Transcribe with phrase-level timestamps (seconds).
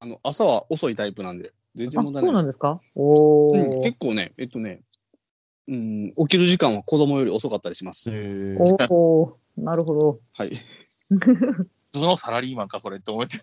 [0.00, 2.34] あの、朝は遅いタイプなんで、全然あ、問題そうなで。
[2.34, 2.80] ないんですすか？
[2.94, 3.82] おうん、ー。
[3.82, 4.82] 結構ね、えっとね、
[5.66, 8.10] うん、起きる時間は子供より遅かったりします。
[8.12, 8.56] え
[8.90, 9.32] おー。
[9.56, 10.20] なるほど。
[10.34, 10.52] はい。
[11.10, 13.38] 普通のサラリーマンか、それって思って。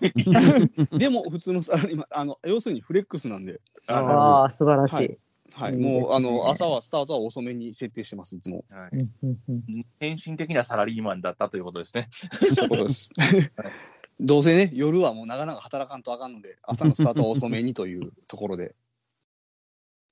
[0.98, 4.96] でも、普通のサラリーマン、あの、要するにフレックスなんで、あーああ、素晴らしい。
[4.96, 5.18] はい
[5.54, 5.74] はい。
[5.74, 8.66] いいねもう、あの、朝は、スタートは遅めに設定してます、いつも。
[8.70, 12.10] はいうんうんうん献身的なサラリーマンだったということですね。
[12.54, 13.10] そういうことです。
[14.20, 18.76] どうせね、夜はもう長々働かんとあかんので、 朝のスタートは遅めにというところで。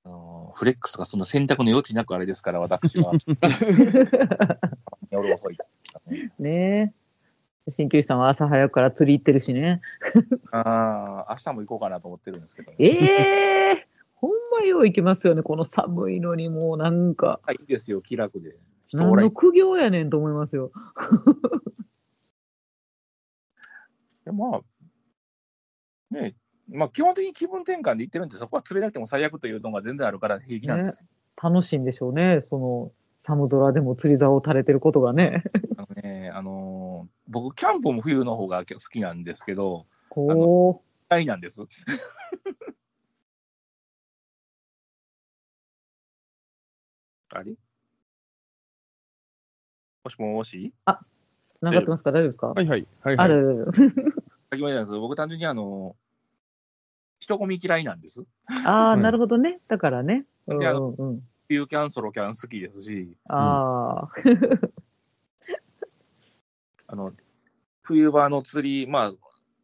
[0.06, 3.12] あのフレックスがそんな選択の余地なくあれですから、私は。
[5.10, 5.58] 夜遅い。
[6.38, 6.94] ね
[7.66, 7.70] え。
[7.70, 9.80] 鍼灸師さんは朝早くから釣り行ってるしね。
[10.52, 12.76] ああ、明日も行こうかなと思ってるんですけど、ね。
[12.78, 12.90] え
[13.70, 15.42] えほんまよう行きますよね。
[15.42, 18.58] この寒いのにもうなんか、はい、いいですよ、気楽で。
[18.86, 20.70] 人おらん何の苦行やねんと思いますよ。
[24.24, 24.60] でまあ、
[26.10, 26.34] ね
[26.68, 31.06] まあ、基本的に気分転換で行ってるんで、そこは釣れなくても最悪というのが全然あるから平気なんですよ。
[31.42, 32.44] 楽しいんでしょうね。
[32.48, 35.42] その、寒空でも釣り竿を垂れてることがね。
[35.76, 41.62] あのね、あのー僕、キャンプも冬の方が好きなんですけど、こ嫌いなんです。
[47.30, 47.56] あれ？
[50.04, 50.72] もしもし？
[50.86, 50.90] う、
[51.60, 52.12] 繋がってますか？
[52.12, 52.86] 大丈夫ですか、はいはい。
[53.00, 53.28] はいあはい。
[53.30, 53.66] る。
[54.54, 55.96] 先ほどなんです僕単純にあの、
[57.18, 58.24] 人混み嫌いなんです。
[58.64, 59.60] ああ、いなるほどね。
[59.68, 60.24] だからね。
[60.46, 61.20] うんであのうんうん。
[61.48, 64.08] 冬キャン、ソロキャン好きですし、ああ、
[66.86, 67.12] あの、
[67.82, 69.12] 冬場の釣り、まあ、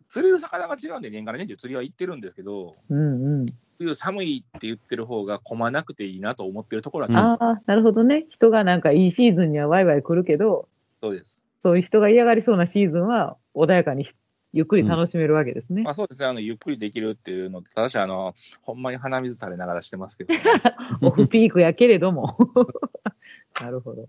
[0.09, 3.47] 釣れる魚が違うんで年がら年中釣りは行ってるんですけど、うんうん。
[3.79, 8.27] 冬寒いって言ってる方が混まなくていいなと思ってるところはああ、なるほどね。
[8.29, 10.69] 人がなんかいいシーズンにはワイワイ来るけど、
[11.03, 11.47] そうです。
[11.61, 14.07] そういう人が嫌がりそうなシーズンは穏やかに
[14.53, 15.83] ゆっくり楽しめるわけですね。
[15.83, 20.41] まあそうですね、あの、ゆっくりできるっていうのと、ただし、あの、ほんまに鼻水垂れながらしてますけど、ね、
[21.03, 22.37] オフピークやけれども。
[23.61, 24.07] なるほど。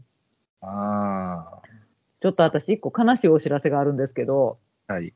[0.62, 1.62] あ
[2.22, 5.14] ちょっと私一個悲しいお知らせがあるんですけど、あ、はい。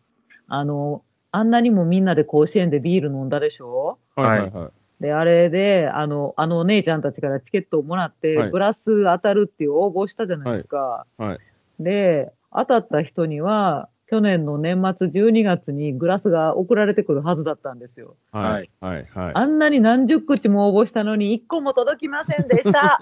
[0.48, 4.00] あの、あんなにもみんなで甲子園でビール飲んだでしょ？
[4.16, 5.04] はいはいはい。
[5.04, 11.06] で、あれで、あの、あのお姉ちゃんたちからチケットをもらって、はいグラス当たるっていう応募したじゃないですか。
[11.18, 11.40] はい。
[11.80, 18.16] で、当たった人には、去年の年末12月にグラスが送られてくるはずだったんですよ。
[18.32, 18.70] はい。
[18.80, 19.06] はい。
[19.06, 19.32] はい。
[19.34, 23.00] あんなに何十口も応募したのに一個も届きませんでした。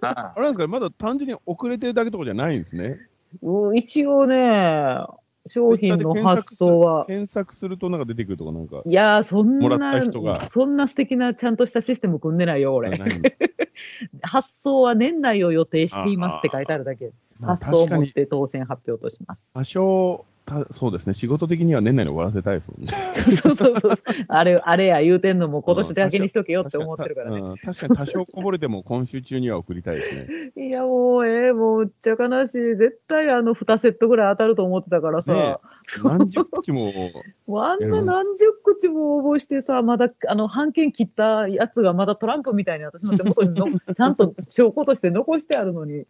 [0.00, 2.98] ああれなんですかまだ単純に遅れてるだけとかじゃないんですね。
[3.42, 5.04] うん一応ね、
[5.46, 8.82] 商品の発送は、検索するとなんか出てくるとかなんか。
[8.84, 12.90] いやー、そんなそんな素敵なちゃんとしたシステム組んでないよ、俺。
[14.22, 17.12] 発送は年内を予定していますって書いてあるだけ。
[17.38, 19.52] まあ発送を確かにもって当選発表とします。
[19.54, 21.12] 多少、たそうですね。
[21.12, 22.92] 仕事的には年内に終わらせたいですもんね。
[23.36, 23.92] そうそうそう。
[24.28, 27.40] あれ、あれや言うてんのも今年だけにしとけよって思ってるからね。
[27.40, 30.28] うん確かに多少こぼれても今週中には送りたいですね。
[30.68, 32.76] いや、もう、ええもう、めっちゃ悲しい。
[32.76, 35.32] 絶対あの、2セットぐらい当たると思ってたからさ。
[35.32, 35.56] ね
[36.02, 37.10] 何十口も、も
[37.60, 46.06] うあんな何十口も応募してさ、まだ、あの、半券切ったやつがまだトランプみたいに私の手元にの ちゃんと証拠として残してあるのに、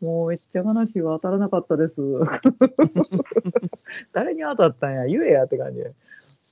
[0.00, 1.14] もうめっちゃ悲しいわ。
[1.20, 2.00] 当たらなかったです。
[4.12, 5.06] 誰に当たったんや？
[5.06, 5.92] 言えやって感じで。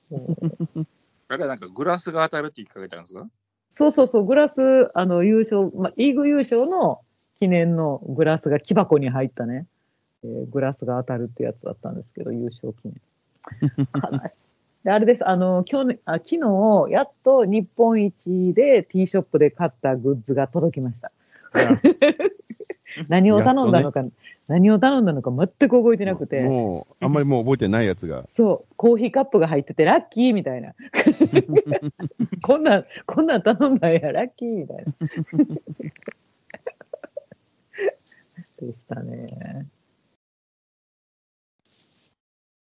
[0.09, 0.37] も
[0.75, 0.85] う
[1.27, 3.27] あれはなんかグラスが当たるって言いかけたんですか？
[3.69, 4.61] そうそうそう、グラス、
[4.93, 7.01] あの、優勝、まあ、リーグ優勝の
[7.39, 9.67] 記念のグラスが木箱に入ったね、
[10.23, 13.01] えーグラスが当たるってやつだったんですけど、優勝記念。
[14.11, 14.35] 悲しい。
[14.85, 21.11] で、あれです、あの、去年、あ昨日、やっと日本一で T ショップで買ったグッズが届きました。
[23.09, 24.03] 何を頼んだのか、
[24.47, 26.41] 何を頼んだのか全く覚えてなくて。
[26.41, 28.23] もう、あんまりもう覚えてないやつが。
[28.27, 30.73] そう、コーヒーカップが入ってて、ラッキーみたいな。
[32.41, 34.93] こんなん、こんなん頼んだんや、ラッキーみたいな。
[38.61, 39.67] でしたね。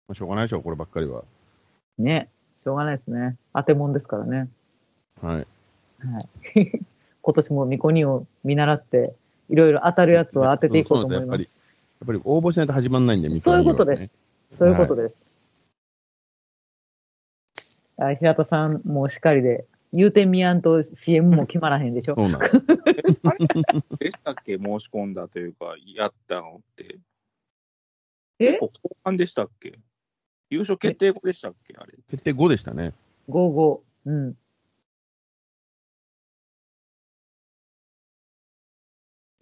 [0.07, 1.25] まあしょうがないでしょう、こればっかりは。
[1.99, 2.29] ね。
[2.65, 3.37] しょうがないですね。
[3.53, 4.49] 当てもんですからね。
[5.21, 5.37] はい。
[5.37, 6.29] はい。
[7.23, 9.15] 今年もミコニを見習って、
[9.51, 11.51] いろいろ当たるやつを当てていこうと思いそうなんでます。
[12.01, 14.19] やっぱり、やっぱり応募しないと始まんないんで、みそういうことです。
[14.59, 15.29] そういうことです。
[17.97, 22.17] あ平田さんもしっかりで、言うてみやんと CM も決まらへんでしょ。
[22.17, 22.57] そうなんです。
[22.57, 23.47] あれ
[23.99, 26.99] でしたっけ申し込んだというか、やったのって。
[28.41, 28.59] え？
[28.59, 29.79] 結構後半でしたっけ？
[30.51, 31.95] 優勝決定後でしたっけあれ？
[32.11, 32.93] 決定5でしたね。
[33.29, 33.81] 55。
[34.07, 34.35] うん。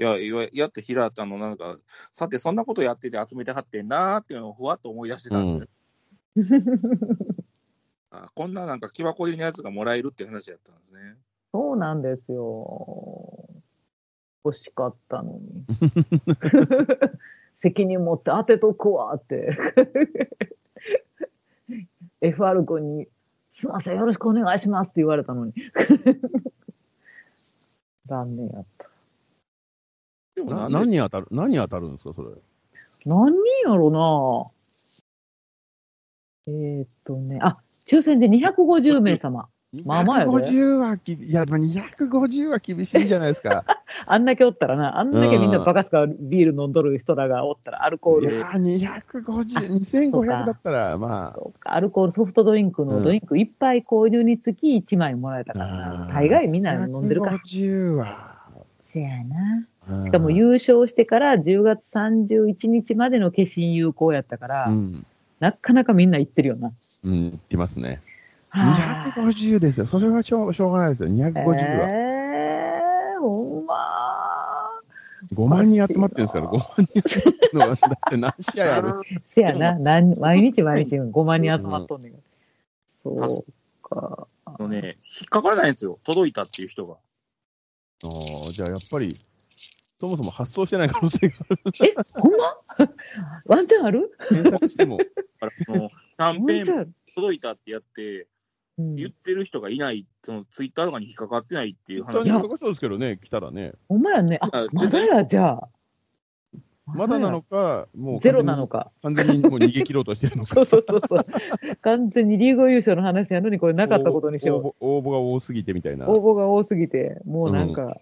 [0.03, 1.77] や、いわやって平田のなんか、
[2.13, 5.67] さてそんなことやってて集めてはってんなーっていうのをふわっと思い出してたんで
[6.45, 6.67] すけど、
[8.11, 11.17] あこんななんか木箱入りのやつがもらえるって話やったんですね。
[11.53, 13.49] そうなんですよ。
[14.45, 15.65] 欲しかったのに。
[17.55, 19.57] 責任持って当てとくわって。
[22.21, 23.09] FR 君に、
[23.51, 25.53] すいません、よろしくお願いしますって言われたのに。
[28.07, 28.92] 残念やった。
[30.37, 32.31] 何に当たる何に当たるんですか、それ。
[33.05, 34.51] 何人やろな
[36.47, 39.49] えーっとね、あ、抽選で250名様。
[39.87, 43.65] まあまあやで250はきび、いや、でも250は厳しいんじゃないですか。
[44.07, 56.09] あんだけおったらな、あんだけみんなバカすかビール飲んどる人らがおったら、アルコール、いやー、250、2500だったら、まあ、そうかアルコールソフトドリンクうんのドリンク1杯購入につき1枚もらえたからな。
[56.13, 57.39] 大概みんな飲んでるから。
[57.39, 58.43] 250は。
[58.81, 59.67] せやな。
[60.03, 65.07] ししかも優勝してから10月31日までの消印有効やったから、うん。
[65.41, 66.73] なかなかみんな行ってるよな。
[67.05, 68.01] うん、言ってますね。
[68.49, 69.87] はあ250ですよ。
[69.87, 71.09] それはしょうしょうがないですよ。
[71.09, 71.89] 250は。
[71.91, 73.75] えー、ほんま。
[75.35, 78.93] 5万人集まってるんですから、5万人集まってるのは、だって何試合ある？
[79.25, 79.79] せやな。
[79.79, 82.23] なん 毎日毎日5万人集まっとんねんから。
[82.87, 84.29] そうか。
[84.45, 85.99] あのね、引っかからないんですよ。
[86.05, 86.97] 届いたっていう人が。
[88.05, 89.15] あーじゃあやっぱり、
[90.03, 91.61] そもそも発送してない可能性がある。
[91.85, 92.59] え、ほんま？
[93.47, 94.11] ワンチャンある？
[94.31, 94.97] 検索しても。
[94.99, 98.27] だからそのキャワンペーンンチャンある、届いたってやって、
[98.79, 103.75] うん言ってる人がいない、そのツイッターとかに引っかかってないっていう話本当に高そうですけどね、来たらね。
[103.89, 104.39] ほんまやね。
[104.41, 105.69] ああ、まだや、じゃあ。
[106.87, 108.91] まだなのか、もうゼロなのか。
[109.03, 110.49] 完全にもう逃げ切ろうとしてるのか。
[110.57, 111.27] そうそうそうそう。
[111.83, 114.85] 完全にリーグ優勝の話やのに、これなかったことにしよう。
[114.85, 116.09] 応募応募が多すぎてみたいな。
[116.09, 118.01] 応募が多すぎて、もうなんか、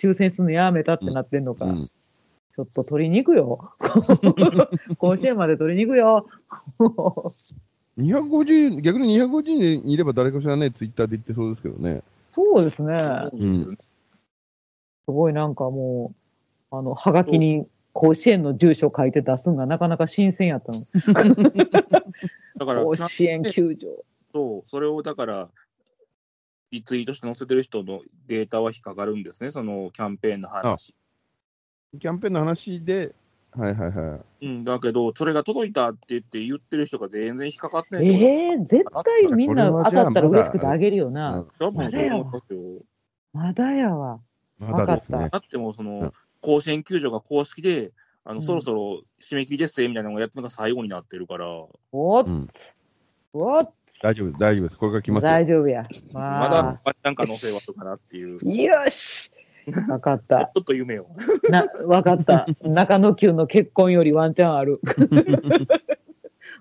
[0.00, 1.64] 抽選するのやめたってなってんのか。
[1.66, 1.90] うん、
[2.54, 3.72] ちょっと取りに行くよ。
[4.98, 6.26] 甲子園まで取りに行くよ。
[7.98, 9.42] 250、逆に250
[9.82, 12.02] 人いれば誰かしらね、ツイッターで言ってそうですけどね。
[12.32, 12.96] そうですね。
[13.32, 13.78] うん
[15.08, 16.12] すごいなんかも
[16.70, 20.78] う、あの、はがきに甲子園の住所書いて出すんがなかなか新鮮やったの。
[22.58, 23.88] だから、甲子園球場。
[24.34, 25.48] と、それをだから、
[26.70, 30.94] リツイートして載せてる人のデータは引っかかるんですね、そのキャンペーンの話。
[31.98, 33.14] キャンペーンの話で、
[33.52, 34.46] はいはいはい。
[34.46, 38.22] うん、だけど、それが届いたって言って言ってる人が全然引っかかってない。
[38.22, 41.46] ええ絶対みんな当たったら嬉しくてあげるよな。
[41.58, 42.82] 多分そう思いますよ。
[43.32, 44.20] まだやわ。
[44.58, 45.28] まだですね。
[45.30, 47.90] だってもうその、うん甲子園球場が公式で、
[48.24, 51.48] あの、うんそろそろ締め切りですみたいなのをやってるのが最後になってるから、
[51.90, 52.48] おっうん
[54.02, 54.78] 大丈夫、大丈夫です。
[54.78, 55.30] これから来ますよ。
[55.30, 55.82] 大丈夫や。
[56.12, 58.38] ままだ、なんか載せはとかなっていう。
[58.62, 59.30] よし。
[59.88, 60.50] わかった。
[60.56, 61.08] ょっと夢を。
[61.50, 62.46] な、わかった。
[62.62, 64.80] 中野球の結婚よりワンチャンある。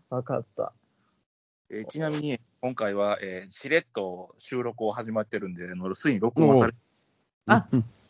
[0.10, 0.74] わかった。
[1.70, 6.74] えーちなみに、今回は、えーしれっと収録を始まってるんで、あのすでに録音はされ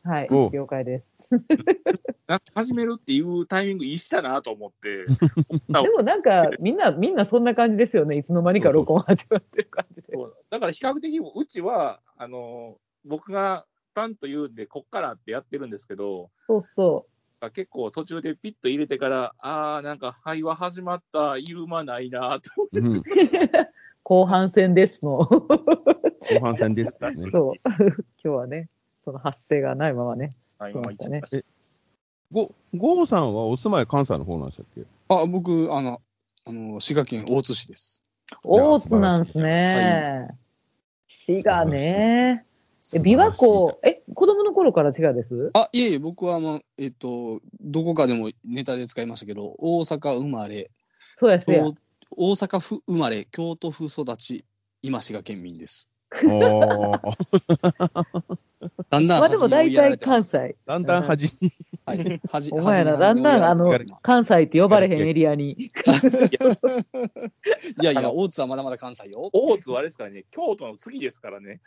[0.07, 0.49] はいお。
[0.51, 1.17] 了解です。
[2.27, 5.05] なんか始めるっていうタイミングいいしたなと思って、
[5.67, 8.17] でもなんか、みんな、みんなそんな感じですよね。
[8.17, 10.01] いつの間にか録音始まってる感じで。
[10.13, 17.05] そうだから比較的、うちは、あの僕がパンと言うんで、こっからってやってるんですけど、そうそ
[17.51, 23.03] 結構途中でピッと入れてから、ああ、なんか会話始まった、いる間ないなと思ってうん、 う。
[24.03, 25.17] 後半戦ですの。
[25.19, 27.29] 後半戦ですね。
[27.29, 27.53] そう。
[27.65, 28.69] 今日はね、
[29.07, 30.31] その発声がないままね。
[30.59, 31.21] はい来ましたね
[32.29, 34.81] ゴゴーさんはお住まい関西の方なんでしたっけ？
[35.07, 36.01] あ、僕、あの、
[36.45, 38.03] あの、滋賀県大津市です。
[38.43, 40.27] 大津なんすね。
[41.07, 42.45] 滋賀ね。
[42.93, 45.51] え、琵琶湖、え、子供の頃から滋賀です？
[45.53, 50.69] あ、いえいえ、僕は、まあ、えっと、どこかでもネタで使いましたけど、大阪生まれ、
[51.15, 51.63] そうや、そうや。
[51.63, 51.75] 京
[52.11, 54.43] 大阪府生まれ、京都府育ち、
[54.81, 55.89] 今滋賀県民です。
[58.89, 60.49] だんだんまあでも大体てます関。
[60.49, 60.55] 西。
[60.65, 61.29] だんだん端に。
[61.85, 62.21] はい。
[62.29, 63.69] 恥お前ら、だんだん、あの、
[64.01, 65.51] 関西って呼ばれへんエリアに。
[65.51, 65.71] い
[67.83, 69.29] やいや、大津はまだまだ関西よ。
[69.33, 71.59] 大津はあれですからね、京都の次ですからね。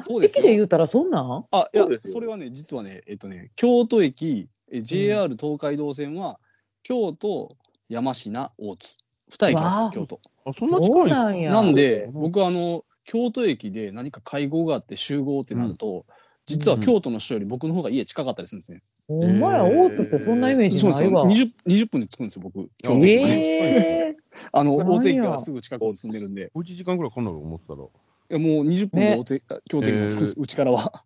[0.00, 1.44] そうですよ駅で言うたらそんなん？
[1.50, 6.40] あ、いやそれはね、実はね、えっとね、京都駅、え JR 東海道線は、
[6.82, 7.56] 京都、
[7.90, 8.96] 山科、大津。
[9.28, 10.20] 二駅です、京都。
[10.44, 11.50] あ、そんな近そいなんや。
[11.50, 16.06] なんで、うん僕はあの、京都駅で何か会合があって集合ってなると、
[16.46, 18.82] 実は京都の人より僕の方が家近かったりするんですね。
[19.08, 21.10] ほんまや、大津ってそんなイメージそうですよ。
[21.10, 21.30] ないわ。
[21.30, 22.70] 20, 20分で着くんですよ、僕。
[22.82, 24.16] 京都駅ええ
[24.52, 27.82] あの、大津駅からすぐ近くに住んでるんで、おうち時間ぐらいかかんなると思ってたら。
[27.82, 27.86] い
[28.30, 31.04] やもう20分で大津、京都駅まで着くうちからは。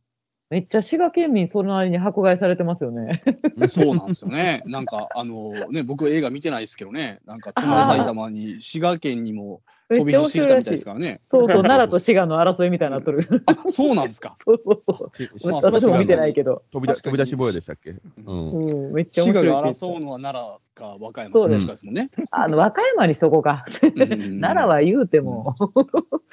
[0.49, 3.23] めっちゃ滋賀県民それなりに迫害されてますよね。
[3.67, 4.63] そうなんですよね。
[4.67, 10.85] なんか、あのね、僕映画見てないですけどね、なんか、東埼玉に、滋賀県にも飛び火してきたみたいです。
[10.85, 11.21] からね。
[11.25, 13.43] そうそう、 奈良と滋賀の争いみたいになっとる。
[13.47, 14.35] あ、そうなんですか。
[14.45, 15.39] そうそうそう。
[15.39, 16.63] しまあ 私も見てないけど。
[16.73, 17.91] 飛び出確かに飛び出し坊やでしたっけ？
[17.91, 18.51] うん。
[18.51, 22.11] うん、めっちゃ面滋賀が白いって言って争うのは奈良か和歌山そうですかどっちかですもんね。
[22.31, 23.65] たあの、和歌山にしとこうか。
[23.79, 25.55] 奈良は言うても。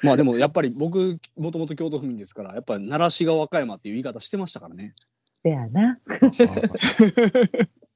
[0.02, 4.94] まあでもやっぱり僕、もともと京都府民ですから、やっぱり奈良市が和歌山っていう言い方してましたからね。
[5.42, 5.98] せやな。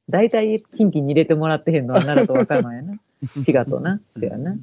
[0.09, 2.99] 大体、近畿に入れてもらってへんのは奈良と和歌山やな。
[3.25, 4.01] 滋賀とな。
[4.17, 4.57] せやな。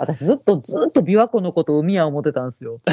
[0.00, 2.80] 私ずっと、ずっと琵琶湖のこと海や思ってたんですよ。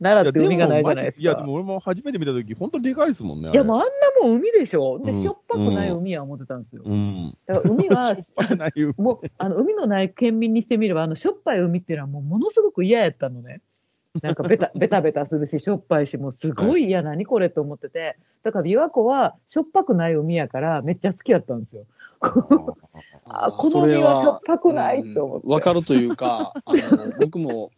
[0.00, 1.22] 奈良って海がないじゃないですか。
[1.22, 3.50] いや、でも俺も初めて見たとき、本当でかいですもんね。
[3.52, 3.88] いや、もうあんな
[4.22, 4.98] もん海でしょ。
[4.98, 6.80] で、うんしょっぱくない海や思ってたんですよ。
[6.86, 7.36] うん。
[7.44, 13.60] だから海は、 しょっぱくない海もう、あの、海のない県民にしてみれば、あの、しょっぱい海っていうのはもうものすごく嫌やったのね。
[14.22, 18.16] なんかベタ、 ベタベタするし、しょっぱいし、もうすごい嫌、何これと思ってて。
[18.42, 21.84] だから琵琶湖はしょっぱくない海やから、めっちゃ好きやったんですよ。
[23.34, 27.70] あこの海はしょっぱくないって思ってわかるというか、 あの僕も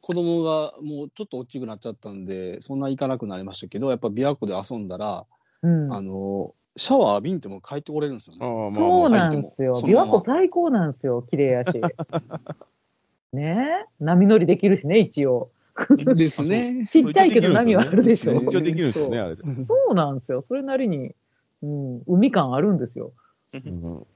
[0.00, 5.24] 子供がもうちょっと大きくなっちゃったんで、そんな行かなくなりましたけど、やっぱ琵琶湖で遊んだら、
[5.62, 5.92] うん。
[5.92, 8.40] あの、シャワー浴びんても帰ってこれるんですよね。
[8.40, 9.72] まあそうまあなんですよ。
[9.74, 11.22] 琵琶湖最高なんですよ。
[11.22, 11.80] 綺麗やし。
[13.32, 13.86] ね？
[13.90, 15.50] え波乗りできるしね、一応。
[16.14, 16.86] ですね。
[16.90, 18.34] ちっちゃいけど波はあるでしょ。
[18.34, 19.42] 一応できるんですね、あれで。
[19.62, 20.44] そうなんですよ。
[20.46, 21.14] それなりに、
[21.62, 23.12] うん、海感あるんですよ。
[23.54, 24.06] うん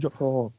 [0.00, 0.52] そ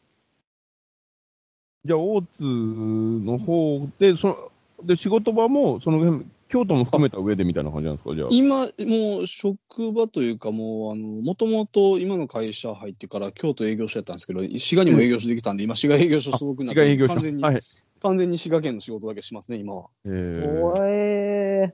[1.84, 4.51] じゃあ、大津の方で、その、
[4.84, 8.27] で、仕事場も、その辺、京都も含めた上でみたいな感じなんですか、じゃあ？
[8.32, 17.13] 今、もう職場というか、もう、あの、もともと今の会社入ってから京都営業所やったんですけど、滋賀にも営業所できたんで、今、滋賀営業所所属になって、違う営業所。
[17.15, 17.62] 完全に、はい。
[18.01, 19.89] 完全に滋賀県の仕事だけしますね、今は。
[20.06, 21.74] ええ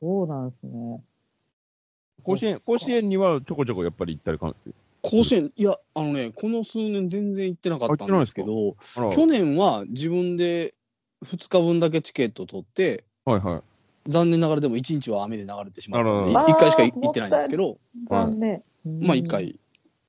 [0.00, 1.02] そうなんですね。
[2.22, 4.56] 甲子園、甲子園にはちょこちょこやっぱり行ったりかん、
[5.04, 8.74] 甲子園、いや、あのね、この数年全然行ってなかったんですけど、
[9.12, 10.74] 去年は自分で
[11.24, 13.62] 2日分だけチケット取って、はいはい。
[14.10, 17.76] 残念ながらでも1日は雨で流れてしまったんで、あら1回しか行ってないんですけど、
[18.08, 18.62] 残念。
[18.84, 19.58] まあ1回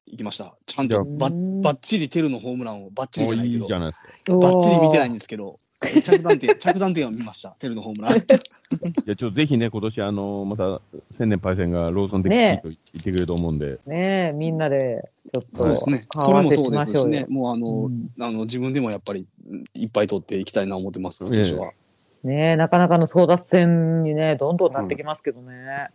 [0.07, 0.55] 行きました。
[0.65, 4.39] ちゃんとばばっちりテルのホームランをばっちりじゃないけど。
[4.39, 5.59] ばっちり見てないんんですけど、
[6.01, 8.13] 着弾点、 着弾点は見ました、テルのホームラン。
[8.13, 16.03] じゃあちょっとぜひね、今年あの、また、千年パイセンがローソンできと言ってくれると思うんで、ねえ、みんなで、ちょっと、そうですね。
[16.13, 18.09] そ顔合わせれもそうですしね、もうあの、うん。
[18.19, 21.71] あの自分でもやっぱりうんいっぱい取っていきたいな思ってます、今年は。
[22.23, 25.89] ねえ、なかなかの争奪戦にね、どんどんなってきますけどね。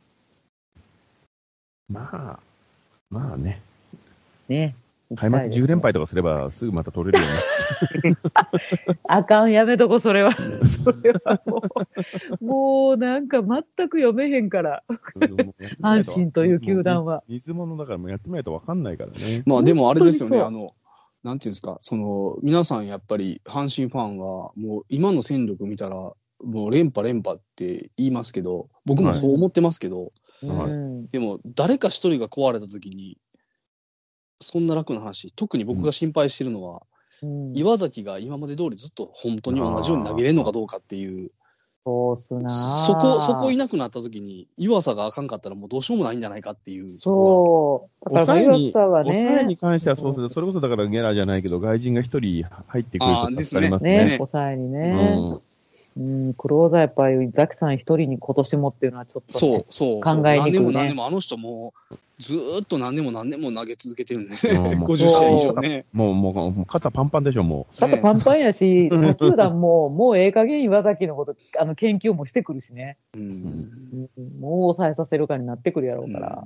[1.90, 2.38] まあ、
[3.11, 3.61] まあね、
[4.49, 4.76] ね
[5.17, 7.38] 開幕10連敗とかすればすぐまた取れるよう
[9.09, 10.31] あかん、やめとこ、それは。
[10.33, 11.62] それはも
[12.40, 14.83] う、もうなんか全く読めへんから、
[15.81, 15.97] な。
[15.97, 17.25] 阪神という球団は。
[17.29, 19.17] 水物だからもうやってみないと分かんないからね。
[19.47, 20.75] まあでもあれですよね、本あの、
[21.23, 25.97] なんていうんですか、その、皆さんやっぱり阪神ファンは、もう今の戦力見たら、
[26.43, 30.12] もう連覇連覇って言いますけど、僕もそう思ってますけど、
[30.43, 33.19] はいうんでも誰か一人が壊れた時に、
[34.40, 36.82] そんな楽な話、特に僕が心配してるのは、
[37.23, 37.52] うん。
[37.54, 41.30] 岩崎が今まで通りずっと本当に同じように投げれるのかどうかっていう、
[41.85, 48.14] そうっすなそこ、そこいなくなった時に、湯浅があかんかったらもうどうしようもないんじゃないかっていう、こそう。
[48.14, 50.20] だから、は抑えねに、関してはそうす。
[50.20, 54.11] るそれこそだからゲラじゃないけど、外人が一人入ってくると助かりますね、ね。
[54.16, 54.90] 抑えにうね。
[54.90, 55.40] ん
[55.97, 60.52] うん、クローザーやっぱり、ザキさん一人に今年もっていうのはちょっと、そねう、、そう、考えにくいね。
[60.52, 64.37] 何年も何年も、あの人もう、ずーっと何年も何年も投げ続けてるんでね、
[64.73, 65.87] うんもう50試合以上ね。
[65.93, 72.99] もう、もう、もう肩パンパンでしょ、もあとパンパンやし、うん他球団も、もうええ加減岩崎のこと、あの、研究もしてくるしね。
[73.15, 76.45] うんうんもう抑えさせるかになってくるやろうから。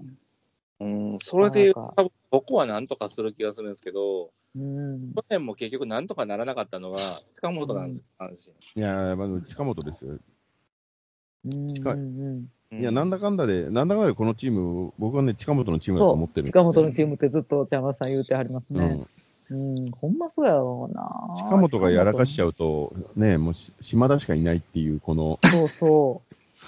[0.81, 5.13] うん、それで言うなんかと、多分僕はなんとかする気がするんですけど、うん。
[5.15, 6.99] 去年も結局なんとかならなかったのが、
[7.41, 8.39] 近本なんです、阪う。
[8.77, 10.13] いやー、まず近本ですよ。
[10.13, 12.49] うん近いうん神。
[12.81, 16.53] いや、なんだかんだで、なんだかんだでこのチーム、僕はね、近本のチームだと思ってるんで。
[16.53, 19.07] 近本のチームってずっと茶間さん言うてはりますね。
[19.51, 19.75] うん。
[19.77, 21.35] うん、ほんまそうやろうな。
[21.37, 25.47] 近本がやらかしちゃゃうと、ね、もうし島田しかいないっていう、この、う。
[25.47, 26.23] そうそ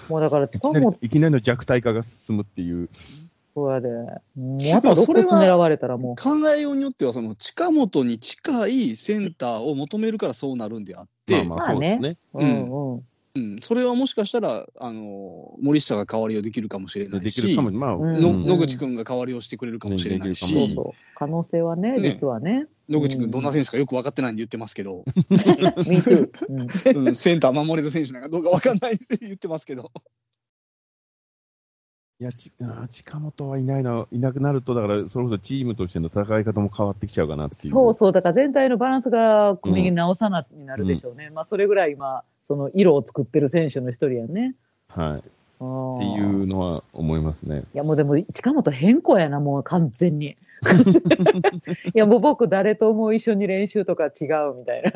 [0.09, 0.11] う。
[0.11, 2.89] もうだからいきなり近本、いきなりの弱体化が進むっていう。
[3.55, 3.89] そうやで。
[4.35, 12.17] もうやあとっぱそれは6狙われたらも考えようによっては、その近本に近いセンターを求めるからそうなるんであって、まあまあ、まあねそうですね。
[12.33, 12.39] う。
[12.39, 13.03] うんうん。
[13.37, 18.45] うん、それはもしかしたら、あの、森下が代わりをできるかもしれないし、まあ、うん。
[18.45, 20.35] 野口くんが代わりをしてくれるかもしれないうん。
[20.35, 20.93] し、そうそう。
[21.15, 22.65] 可能性はね、ね実はね。
[22.89, 25.03] 野口くんどんな選手かよく分かってないんで言ってますけど、
[26.95, 27.07] うん。
[27.07, 29.91] うん、センター守れる選手なんかどうか分かんないって言ってますけど、
[32.19, 32.51] いや、ち
[32.89, 37.73] 近本はいないの、いなくなると、だから、それこそチームとしての戦い方も変わってきちゃうかなっていう。
[37.73, 41.29] そうそう、だから全体のバランスが組み直さなになるでしょうね。
[41.29, 44.55] まあ、それぐらい今、その色を作ってる選手の一人やね。
[44.87, 45.17] はい。
[45.17, 47.63] っていうのは思いますね。
[47.73, 50.37] いや、もうでも、近本変更やな、もう完全に。
[51.93, 54.91] いや、もう僕、誰とも一緒に練習とか違うみたいな。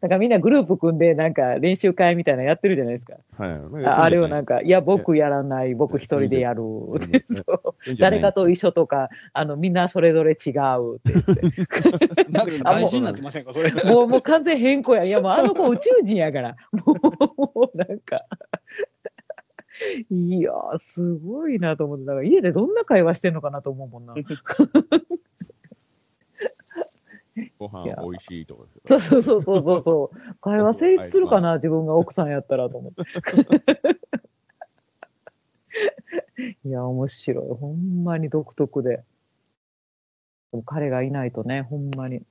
[0.00, 3.14] だからみんなグループ組んで、なんか練習会みたいなのやってるじゃないですか。
[3.36, 3.46] は
[3.80, 3.86] い。
[3.86, 6.62] ああれをなんか、か、いや、僕やらない、僕一人でやる
[8.00, 12.24] 誰かと一緒とか、あの、みんなそれぞれ違うって言って。
[12.30, 13.70] なんか大事になってませんか、それ。
[13.92, 15.04] もう、もう完全変更や。
[15.04, 16.56] いや、もうあの子宇宙人やから。
[16.72, 16.96] もう、
[17.36, 18.16] もうなんか。
[20.10, 22.06] いやー、すごいなと思って。
[22.06, 24.14] だから家でどんな会話してんのかなと思うもんな。
[27.58, 28.64] ご飯美味しいとか。
[28.86, 30.34] そうそうそうそうそうそう。
[30.40, 33.02] 会話成立するかな、自分が奥さんやったらと思って。
[36.64, 37.46] いや、面白い。
[37.56, 39.04] ほんまに独特で。
[40.50, 42.16] でも彼がいないとね、ほんまに。
[42.16, 42.22] い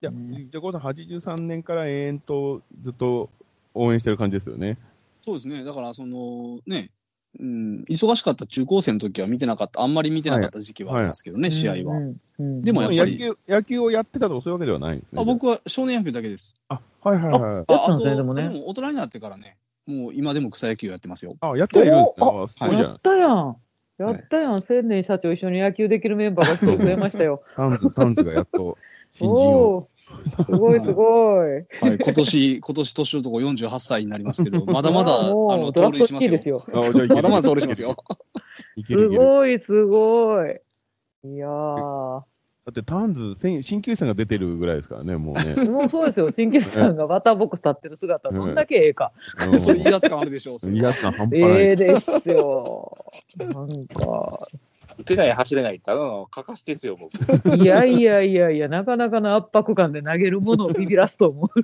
[0.00, 3.30] や、ねじゃあ、この83年から延々とずっと
[3.74, 4.78] 応援してる感じですよね。
[5.20, 6.90] そうですね、だから、そのね、
[7.38, 11.96] うん、忙しかった中高生の時は見てなかった、あんまり見てなかった時期はありますけどね、試合は。
[11.96, 15.20] うんうんでもやっぱり野球野球をやってたとかそういうわけではないんですね。
[15.20, 16.56] あ僕は少年野球だけです。
[16.68, 17.42] あ、はいはいはい。
[17.52, 21.36] やったんでもねでも大人になってからね、もう今でも草野球やってますよ。
[21.40, 22.48] あ、やってはいるんですね。
[22.48, 23.00] すごいじゃんやっ。
[23.00, 23.56] たやん。
[23.98, 24.58] やったやん。
[24.62, 27.42] 千年社長一緒に野球できるメンバーが一人増えましたよ。
[27.54, 28.78] タンズ、タンズがやっと
[29.12, 29.36] 新人を。
[29.38, 29.90] おおー
[30.44, 31.48] すごいすごい。
[31.80, 36.28] はい、今年、 今年年男48歳になりますけど、 まだまだ、あの、ドラフト盗塁しますよ。
[36.28, 36.64] 1位ですよ。
[36.68, 37.96] あじゃあいけるまだまだ盗塁しますよ。
[38.82, 39.08] す。
[39.08, 40.60] ごいすごい。
[41.24, 42.22] いやー。
[42.66, 45.64] だってタンズ、新新球さんが出てるぐらいですからね、もうね。
[45.70, 46.30] もうそうですよ。
[46.30, 49.12] 新旧さんがバッターボックス立ってる姿、どんだけええか。
[49.50, 50.70] うんそれ威圧感あるでしょう。
[50.70, 51.50] 威圧感半端ない。
[51.62, 52.96] ええですよ。
[53.38, 54.46] なんか、
[55.00, 57.10] 打てない、走れない、ただのかかしですよ、僕。
[57.56, 61.48] いやいやいやいや、なかなかの圧迫感で投げるものをビビらすと思う。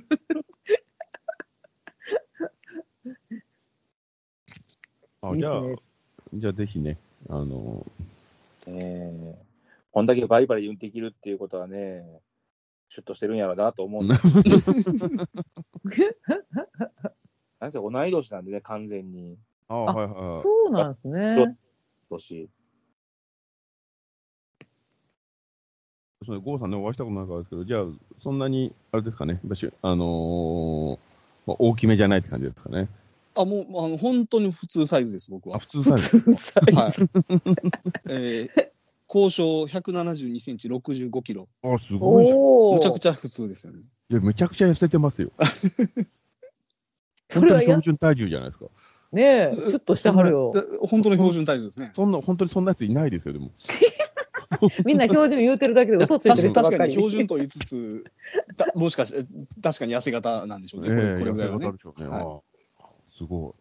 [5.21, 6.97] あじゃあいいっすね、じゃあぜひね、
[7.29, 7.85] あの、
[8.67, 9.35] ねえ
[9.91, 12.05] こんだけバリバリ運転できるっていうことはね、
[12.89, 14.21] シュッとしてるんやろうなと思うんです。
[17.59, 19.37] なんせ同い年なんでね、完全に。
[19.67, 20.41] あはいはいはい。
[20.41, 21.57] そうなんですね。
[22.09, 22.49] 年。
[26.25, 27.85] そうね、郷さんね、お会いしたことないからですけど、じゃあ、
[28.21, 29.39] そんなに、あれですかね、
[29.81, 30.97] あのー
[31.45, 32.89] まあ、大きめじゃないって感じですかね。
[33.35, 35.59] あ、もう、あの、本当に普通サイズです、僕あ、は。
[35.59, 36.17] 普通サイズ。
[36.73, 36.93] はい。
[38.09, 38.67] えー、
[39.07, 41.47] 交渉172センチ、65キロ。
[41.63, 42.39] あ、すごいじゃん。
[42.39, 43.83] むちゃくちゃ普通ですよね。
[44.09, 45.31] や、めちゃくちゃ痩せてますよ。
[47.33, 48.65] 本当に標、準体重じゃないですか。
[49.11, 50.51] ねえ、シュッとしてはるよ。
[50.53, 51.91] で本当の標準体重ですね。
[51.93, 53.51] そんな、本当にそんなやついないですよ、でも。
[54.85, 56.53] みんな標準言うてるだけで嘘ついて確かる。
[56.53, 58.03] 確かに標準と言いつつ、
[58.55, 59.27] だもしかして、
[59.61, 61.71] 確かに痩せ型なんでしょうね、これええこれぐらいはね痩せ。
[61.71, 62.07] 方でしょうね。
[62.07, 62.47] はあ
[63.09, 63.55] すご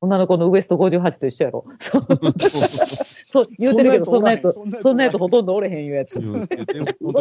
[0.00, 1.64] 女の子のウエスト58と一緒やろ。
[1.80, 2.06] そう
[2.38, 6.54] そう、言うてるけど、そんなやつ、そんなやつほとんどおれへんいうやつ本当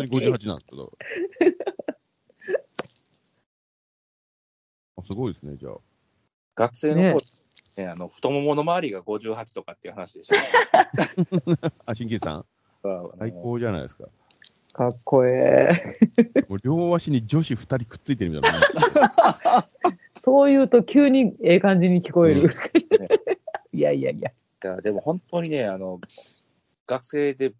[0.02, 0.92] に58なんですけど。
[4.98, 5.78] あすごいですね、じゃあ。
[6.56, 7.22] 学生の頃、
[7.78, 10.30] ねあの太ももの周りが58とかっていう話でし
[11.88, 12.46] あ、新規さん、
[12.84, 13.18] た。
[13.18, 14.06] 最高じゃないですか。
[14.74, 15.70] かっこえ
[16.36, 16.46] え。
[16.50, 18.60] もう両足に女子2人くっついてるみたいな。
[20.18, 22.36] そう言うと急にええ感じに聞こえる。
[23.72, 24.30] いやいやいや。
[24.30, 24.34] い
[24.68, 26.00] やでも本当にね、あの、
[26.88, 27.54] 学生で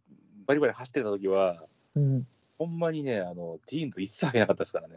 [0.48, 2.28] バリバリ走ってた時は、うん。
[2.58, 4.96] ほんまにね、あの、ジーンズ一切履けなかったですからね。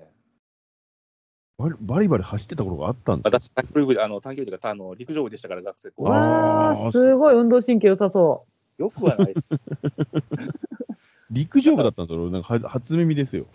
[1.59, 3.39] バリバリバリ走ってた頃があったんですか？
[3.39, 5.93] 私、短距離部で、あの、短距離というか、あの、陸上部でしたから、学生。
[5.97, 8.47] わあ、すごい運動神経良さそ
[8.79, 9.35] よくはない。
[11.31, 12.31] 陸上部だったんですよ。
[12.31, 13.47] なんかは初耳ですよ。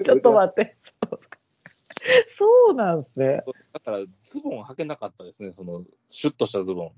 [0.00, 0.04] う。
[0.04, 0.76] ちょっと待って。
[0.82, 1.38] そうっすか
[2.30, 3.42] そうなんすね。
[3.72, 6.92] だから、ズボン履けなかったですね、その、シュッとしたズボン。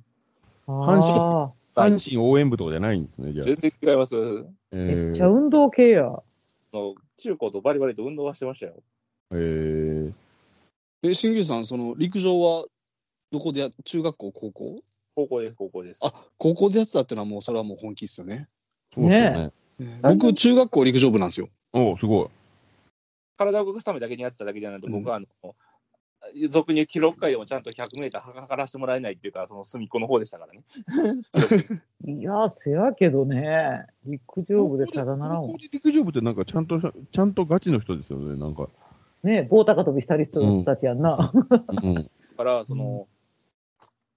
[0.67, 3.45] 阪神あ阪神応援部とかじゃないんですね、じゃあ。
[3.45, 4.15] 全然違います。
[4.17, 6.23] ーえめっちゃ運動系や。
[6.73, 8.75] の中高とバリバリと運動はしてましたよ。
[9.33, 10.13] えー
[11.03, 12.67] え、新宮さん、その、陸上は、
[13.33, 14.83] どこでや、中学校、高校？
[15.21, 16.01] 高校です、高校です。
[16.03, 18.49] あ、高校でやってたってのはもう、それはもう本気っすよね。
[18.95, 20.01] そうですよね。
[20.03, 21.49] 僕、中学校陸上部なんですよ。
[21.73, 22.27] おすごい。
[23.37, 25.27] 体を動かすためだけにやってただけじゃなくて、僕はあの、
[26.51, 30.63] 俗に言う記録会でもちゃんと100メーター測らせてもらえないっていうか、その隅っこの方でしたからね。
[32.07, 35.59] いや、せやけどね、陸上部でただならんわ高校。
[35.59, 38.69] で陸上部ってなんかちゃんと、ちゃんとガチの人ですよね、なんか。
[39.23, 41.33] ね、棒高跳びしたり人たちやんな。
[41.83, 41.95] うん。
[41.95, 42.03] だ
[42.37, 43.07] から、その、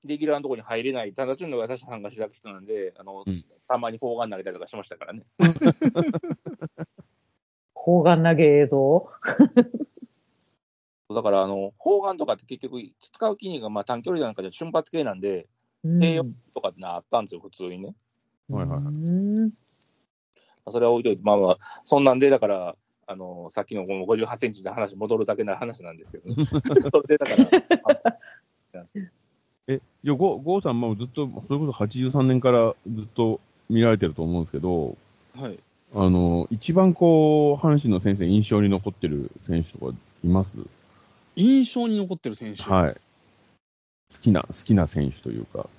[0.05, 5.23] レギュラーのところに入れない、ただちゅうのが私さんが開く人なんで、あの、うんたまに砲丸投げたりとかしましたからね。
[7.73, 9.09] 砲丸投げ映像？
[11.15, 15.47] だから、あの、砲丸とかって結局、使う筋肉がまあ短距離なんかじゃ瞬発系なんで、
[15.83, 17.95] うんとかってのはあったんですよ、普通にね。
[18.49, 18.97] はいはいはいう
[19.47, 19.51] ん
[20.71, 26.45] それは置いといて、まあまあ、そんなんで、だから、あの、さっきのこの58センチの話、戻るだけの話なんですけど、ね、
[26.91, 27.35] それでだか
[28.73, 28.85] ら、
[29.67, 34.97] え、いや、ゴゴーさんもずっと、それこそ83年からずっと見られてると思うんですけど、
[35.36, 35.60] はい。
[35.95, 40.58] あの、一番こう、阪神の先生、印象に残ってる選手とかいます？
[41.36, 42.63] 印象に残ってる選手？
[42.63, 42.93] はい。
[42.93, 45.69] 好きな、好きな選手というか。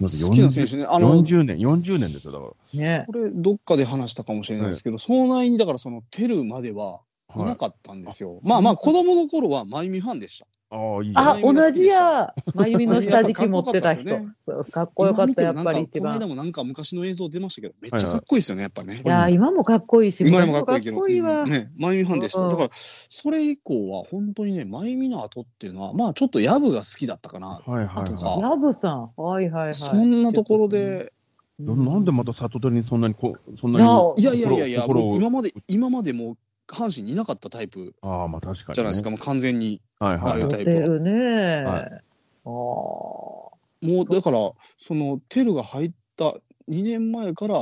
[0.00, 0.84] 好きな選手ね。
[0.88, 6.90] あの、40年、40年ですよ、だかねこれ、どっかで話したかもしれないですけど、その内に、だからその、テルまでは、ら。
[6.92, 7.00] は
[7.40, 7.42] い。
[7.42, 8.40] いなかったんですよ。
[8.42, 10.46] まあまあ、子供の頃は、マイミファンでした。
[10.68, 12.34] ああ、いいあ、あ同じや。
[12.54, 14.16] まゆみの下敷き持ってた人
[14.72, 16.00] かっこよかったやっぱり一番。
[16.00, 19.08] てもなんかこの間もなんか昔の映像出ましたけど、めっちゃかっこいいですよね、やっぱねい。
[19.08, 21.44] や、今もかっこいいし、今でもかっこいいけど、かっこいいわ。
[21.44, 22.40] ね、マイミファンでした。
[22.40, 27.60] うんだから、それ以降は本当にね、マイミの後っていうのは、まあちょっとヤブが好きだったかな。
[27.64, 29.10] はいはいとかはラブさん。
[29.16, 29.74] はいはいはい。
[29.74, 31.12] そんなところで、
[31.60, 31.62] い。
[31.62, 34.22] なんでまた里鳥にそんなにこ、そんなに。
[34.22, 36.36] いやいやいやいやいや、心をもう今まで、今までもう
[36.68, 38.74] 阪神にいなかったタイプああ、まあ確かに、ね。
[38.74, 39.80] じゃないですか、もう完全に。
[39.98, 40.32] はいはいはい。
[40.32, 41.64] ああいうタイプはね。
[41.64, 42.02] はい
[42.44, 42.48] ああ。
[42.48, 43.52] も
[43.82, 46.34] うだから、そのテルが入った
[46.68, 47.54] 2年前から、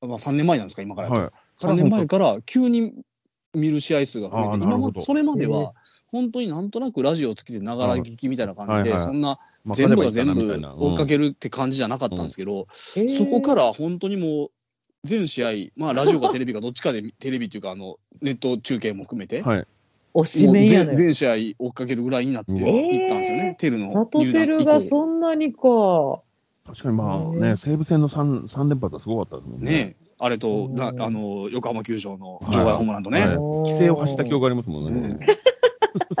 [0.00, 1.08] まあ3年前なんですか、今から。
[1.08, 1.30] はい。
[1.58, 2.92] 3年前から急に
[3.54, 5.74] 見る試合数が増えて、今までそれまでは、
[6.12, 14.50] 本当になんとなくラジオをつけてながら聞きみたいな感じで、そんなまあ全部が全部追っかけるって感じじゃなかったんですけど、そこからら本当にもう、
[15.04, 19.66] 全試合、まあ ラジオかテレビかどっちかで、テレビっていうか、あの、ネット中継も含めて、はい。
[20.14, 20.94] おしもうめやね全。
[20.94, 24.64] 全試合追っかけるぐらいになっていったんですよね、テルのサトテル。
[24.64, 26.20] がそんなにか。
[26.64, 29.70] 確かにまあへね、え西武戦の 3, 三連発はすごかったですもんね。
[29.70, 33.20] ねあれと、うんなあの、横浜球場の場外ホームランとね。
[33.22, 35.18] はい規制を走った記憶がありますもんね。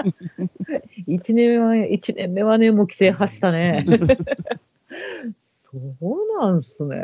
[1.06, 3.84] 一年目は、一年目はね、もう規制走ったね。
[5.38, 6.96] そうなんすね。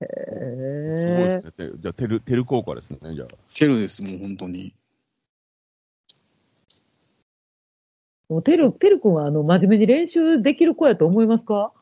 [0.00, 1.28] へすごいえ。
[1.28, 1.52] ですね。
[1.52, 3.28] てじゃあ、テル、テル効果ですね、じゃあ。
[3.54, 4.72] テルです、もう本当に。
[8.28, 11.72] もうてる、てるくんは、あの、真面目に練習できる子やと思いますか？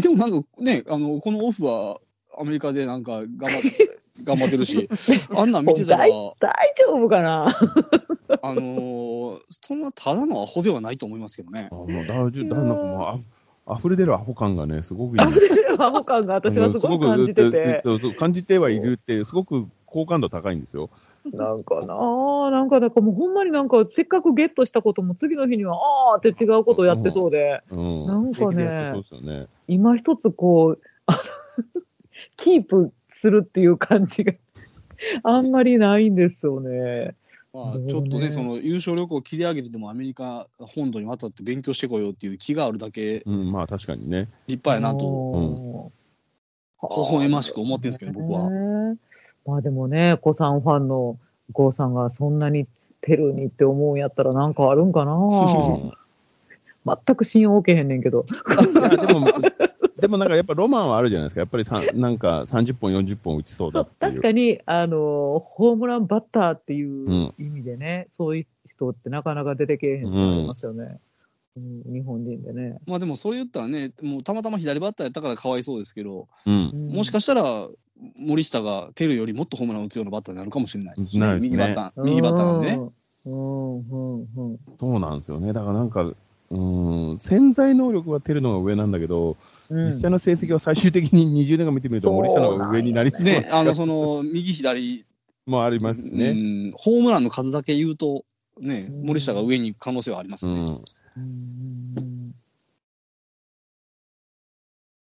[0.00, 2.00] でもなんかね、あの、このオフは
[2.38, 4.88] アメリカでなんか頑張って、 頑張ってるし、
[5.34, 7.46] あんなん見てたら、大大丈夫かな？
[8.42, 11.74] あのーそんなただのアホではないと思いますけどねあ。
[11.74, 13.18] もう大丈夫、だなんかもうあ、
[13.70, 15.22] 溢れ出るアホ感がね、すごくいい。
[15.22, 17.82] あふれるアホ感が私はすごい感じてて。
[18.18, 20.90] 感じてはいるって、すごく好感度高いんですよ。
[21.32, 28.06] なんかなあなんか、なんかもうほんまになんか、せっかくゲットしたことも次の日には、ああって違うことをやってそうで、うん。
[28.06, 28.64] なんかね
[29.22, 29.46] ね。
[29.68, 30.80] 今一つこう、
[32.36, 34.32] キープするっていう感じが
[35.22, 37.14] あんまりないんですよね。
[37.52, 44.30] まあ、ちょっとね、その優勝旅行を切り上げてでもアメリカ本土に渡って勉強してこようっていう気があるだけうん、まあ確かにね。
[44.46, 45.92] 立派やなと。
[46.80, 48.48] と微笑ましく思ってるんですけど僕は
[49.46, 51.18] まあでもね、子さんファンの
[51.52, 52.66] 郷さんがそんなに
[53.02, 55.92] テルにって思うんやったらなんかあるんかなうん
[56.84, 58.24] 全く信用受けへんねんけど。
[58.24, 59.26] でも、
[60.02, 61.40] でもなんかやっぱロマンはあるじゃないですか。
[61.40, 64.10] やっぱりさなんか30本、40本打ちそうそうだっていう。
[64.10, 70.84] 確かに、あの、ホームランバッターっていんう意味でね、そういう人ってなかなか出てけえへんと思いますよね。
[70.84, 70.98] うん
[71.54, 72.78] 日本人でね。
[72.86, 76.90] まあでもそれ言ったらね、もうたまたま左バッターやったからかわいそうですけど、うん。
[76.92, 77.68] もしかしたら
[78.18, 81.26] 森下がテルよりもっとホームランを打つようなバッターになるかもしれないですね。
[81.26, 82.80] ないですね右バッター、右バッターなんでね。
[83.26, 84.22] うん、うん、う
[84.54, 84.58] ん。
[84.80, 85.52] そうなんですよね。
[85.52, 86.10] だからなんか、
[86.52, 89.38] うん、潜在能力はテルの方が上なんだけど、
[89.70, 89.86] うん。
[89.86, 93.24] 実際の成績は最終的に20年間見てみると森下の方が上になりそう。
[93.24, 95.06] ね、あの、その、右左、
[95.46, 96.32] もありますしうね。
[96.32, 98.24] ん、ホームランの数だけ言うと、
[98.60, 99.06] ね、うん。
[99.06, 100.52] 森下が上に可能性はありますね。
[100.52, 100.58] うん。
[100.58, 100.80] うん。
[101.96, 102.11] うん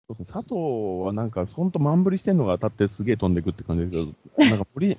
[0.06, 0.54] そうですね佐藤
[1.06, 4.98] はなんか、ほんと満振りしてんのが当たってすげえ飛んでくって感じですけど、 なんか森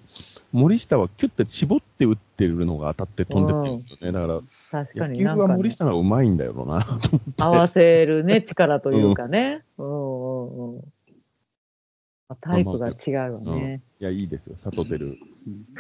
[0.52, 4.12] 森下はキュッて絞って打ってるのが当たって飛んでってるんですよね。
[4.12, 4.42] だから、
[4.72, 6.84] 確か野球になんか、ねは森、下がうまいんだよな。
[7.38, 9.64] 合わせるね、力というかね。
[9.78, 10.82] うんうんうん
[12.42, 13.84] タイプが違うわね。
[14.00, 14.56] いや、いいですよ。
[14.58, 15.20] サトテル。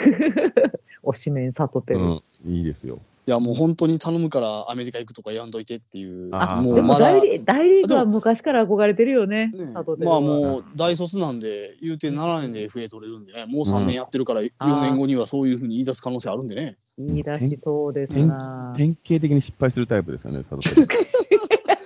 [1.03, 1.99] 推しメンサトテル。
[1.99, 2.21] うん。
[2.45, 2.99] いいですよ。
[3.27, 6.29] いや、もう本当に頼むからアメリカ行くとかやんといてっていう。
[6.29, 9.71] ももうまだ大、リ大リーグは昔から憧れてるよね、ね。
[9.73, 16.77] まあもう大卒なんで、言うて7年で FA 取れるんでね、もう3年やってるから4年後にはそういうふうに言い出す可能性あるんでね。
[16.99, 18.73] 言い出しそうですな。
[18.77, 20.88] 典型的に失敗するタイプですよね、サトテル。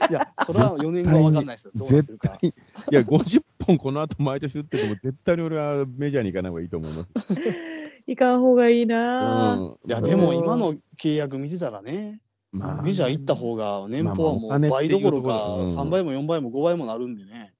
[0.09, 1.71] いや、それは4年後は分かんないですよ。
[1.75, 2.37] どうなって絶るか。
[2.41, 2.53] 対、い
[2.95, 7.09] や、50本この後毎年打ってても、絶対に俺はメジャーに行かない方がいいと思います。
[8.09, 9.87] いかん方がいいな、うん。
[9.87, 12.19] いや、でも今の契約見てたらね、
[12.51, 17.53] まあ、メジャー行った方が年俸はもう倍どころかところ、うん3倍も4倍も5倍もなるんでね。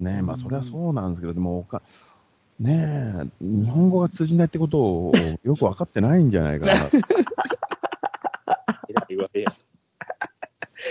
[0.00, 1.80] ねまあ、それはそうなんですけど、でもおか、
[2.58, 5.12] ねえ、日本語が通じないってことを
[5.44, 6.72] よく分かってないんじゃないかな。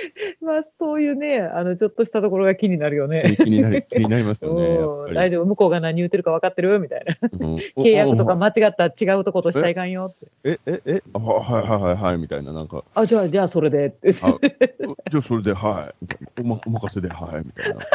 [0.42, 3.38] まあそういうね、あの、ちょっとしたところが気になるよね。
[3.44, 5.14] 気になり、 気になりますよね。
[5.14, 7.18] 大丈夫、向こうが何言ってるか分かってるみたいな。
[7.32, 10.28] うん契約とか間違ったら違うとことしたらいかんよって。
[10.44, 14.10] え、え、え、あはいはいはいはい、みたいな、なんか、あ、じゃあ、じゃあそれでって。
[14.10, 15.94] あじゃあそれで、は
[16.38, 17.78] い、おま、お任せで、はい、みたいな。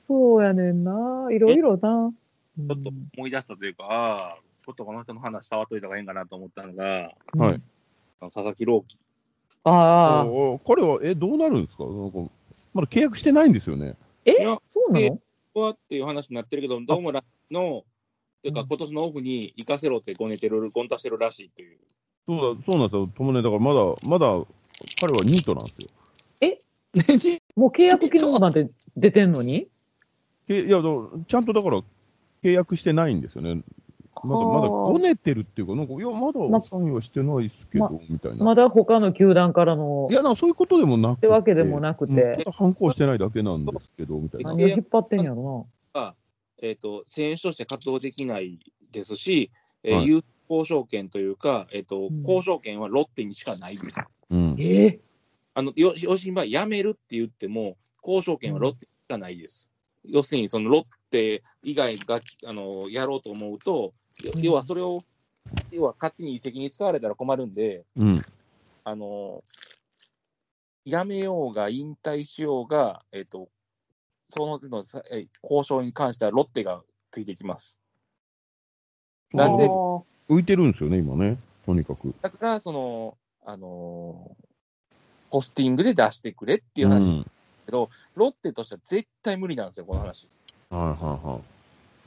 [0.00, 1.28] そうやねんな。
[1.30, 2.12] いろいろな。
[2.58, 7.62] ちょっと思い出したというか、ああ、ちょっとこの人の話触っといた方がいいんかなと思ったのが、うんはい。
[8.20, 8.98] 佐々木朗希。
[9.64, 10.58] ああ。
[10.66, 11.84] 彼は、え、どうなるんですか？
[11.84, 12.18] なんか
[12.74, 13.94] まだ契約してないんですよね。
[14.24, 14.32] え？
[14.32, 15.20] いやえそうなの？
[15.54, 17.84] はっていう話になってるけど、どうもらの、
[18.42, 21.78] ていうか今年のオフに行かせろってごねてる、ゴンタしてるらしいという。
[22.26, 23.06] そうだ、そうなんですよ。
[23.16, 24.26] ともね、だからまだ、まだ、
[25.00, 25.88] 彼はニートなんですよ。
[27.56, 29.68] もう契約機能なんて出てんのに？
[30.46, 31.82] けいや、ちゃんとだから、
[32.42, 33.62] 契約してないんですよね。
[34.24, 38.44] まだ、まだ、はあごねてるっていうか、なんか、いや、ままだサインはしてないですけど、みたいな。
[38.44, 41.18] まだ他の球団からのいや、なんかそういうことでもなくて。
[41.18, 44.50] ってわけでもなくうんて、ただ反抗してないだけなんですけど、みたいな。
[44.50, 46.14] 何を引っ張ってんやろが、
[46.60, 48.58] えっ、と、選手として活動できない
[48.92, 49.50] ですし、
[49.82, 53.94] えーはい有交渉権というか、えっ、と、うん交渉権はロッテにしかないです。
[54.30, 54.56] うんな。。
[54.58, 55.00] ええ
[55.58, 59.70] あの、よ、よしんば辞めるって言っても、交渉権はロッテにしかないです。
[60.04, 63.92] 要するに、そのロッテ以外が、あの、やろうと思うと、
[64.36, 65.02] 要はそれを、
[65.70, 68.24] 要は勝手に移籍に使われたら困るんで、うん。
[68.84, 69.42] あの、
[70.86, 73.48] 辞めようが引退しようが、えっ、と、
[74.30, 74.84] その手の
[75.42, 77.78] 交渉に関してはロッテがついてきます。
[79.32, 81.38] なんで浮いてるんですよね、今ね。
[81.64, 82.14] とにかく。
[82.22, 84.36] だから、その、あの
[85.30, 87.26] ポスティングで出してくれっていう話、うん
[87.70, 90.26] ロッテとしては絶対無理なんですよ、この話。
[90.70, 91.40] はいは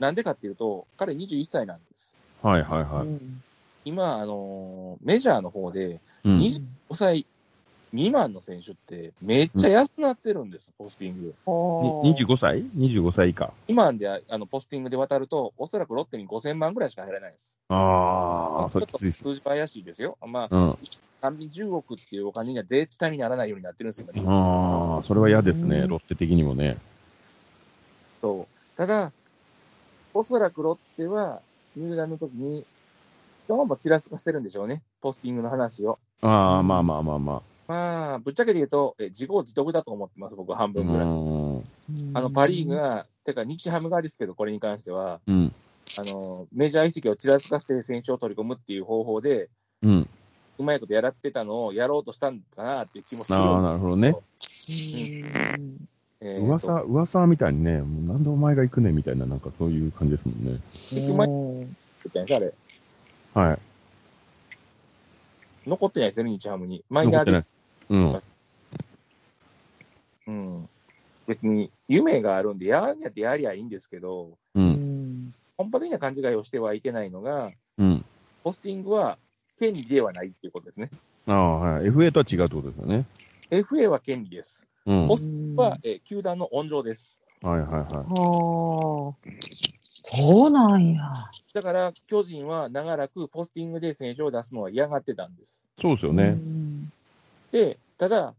[0.02, 2.16] なんでかっていうと、彼21歳なんです。
[2.42, 2.62] いはい。
[2.62, 3.08] はいはい
[3.84, 7.26] 今、あのメジャーの方で、うん25歳
[7.92, 11.34] 未満の選手ってめっちゃ安くなってるんです、ポスティング。
[11.46, 13.52] あーに ?25 歳 ?25 歳以下。
[13.68, 17.58] 今であのポスティングで渡ると、おそらくロッテに5000万ぐらいしか入らないです。
[17.68, 18.98] ああ、そちょっと。
[18.98, 20.16] 数字は怪しいですよ。
[20.26, 20.78] まあ、うん。
[21.22, 26.78] 30億っていうお金には絶対にならないようになってるんですよ、今ああ、それは嫌ですね、うんロッテ的にもね。
[28.20, 28.76] そう。
[28.76, 29.12] ただ、
[30.14, 31.40] おそらくロッテは
[31.76, 32.66] 入団の時に、
[33.48, 34.82] どうもちらつかせてるんでしょうね。
[35.00, 35.98] ポスティングの話を。
[36.20, 41.06] ああ、まあまあまあままあ、ぶっちゃけて言うと、え自業自得だと思ってます、僕は半分ぐらい。
[41.06, 41.62] ん。
[42.12, 45.52] あの、パリーグが、てか日ハムがですけど、これに関しては、うん。
[45.98, 49.48] あの、メジャー移籍をちらつかせて選手を取り込むっていう方法で、
[49.82, 50.08] うん。
[50.58, 54.14] うまいことやらってたのをやろうとしたんかなっていう気もするんですああ、なるほどね。
[54.68, 55.88] うん
[56.24, 57.82] えーと噂、噂みたいにね、な
[58.14, 60.60] んでお前が行くねみたいな、なんかそういう感じですもんね。
[60.92, 61.28] 行く前
[62.04, 62.54] みたいなあれ、
[63.34, 63.58] はい。
[65.68, 66.84] 残ってないですよね、日ハムに。
[66.88, 67.54] マイナーで残ってないです。
[67.88, 68.22] うん。
[70.26, 70.68] うん。
[71.26, 74.60] 別に夢があるんで、やんやってやりゃいいんですけど、う。
[74.60, 74.66] うん
[75.28, 78.04] ん本場的な勘違いをしてはいけないのが、うん。
[78.44, 79.18] ポスティングは
[79.58, 80.90] 権利ではないっていうことですね。
[81.26, 81.86] ああ、はい。
[81.86, 83.06] FA とは違うってことですよね。
[83.50, 84.66] FA は権利です。
[84.86, 85.08] うん。
[85.08, 87.22] ポスは、えー球団の温情です。
[87.42, 87.82] はいはいはい。
[87.84, 89.32] はあ。
[90.04, 91.30] そうなんや。
[91.52, 95.66] だから、巨人は長らくポスティングで選手を出すのは嫌がってたんです。
[95.78, 96.30] うそうですよね。
[96.30, 96.92] ん
[97.50, 98.34] で、ただ、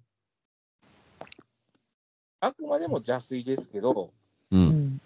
[2.41, 4.11] あくまでも邪推ですけど、
[4.51, 4.55] う。
[4.55, 5.01] うんん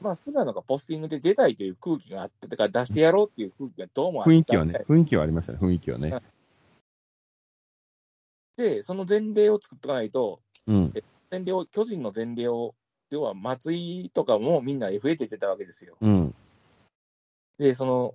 [0.00, 6.22] まあ、菅野がポスティングで出たいという空気があって、だから出してやろうっていう空気がどうもあった雰囲気はね、雰囲気はありましたね、雰囲気はね。
[8.58, 10.92] で、その前例を作っとかないと、うん。
[11.30, 12.74] 前例を、巨人の前例を、
[13.10, 15.96] 要は松井とかもみんな FA って出てたわけですよ。
[16.00, 16.34] うん。
[17.58, 18.14] で、その、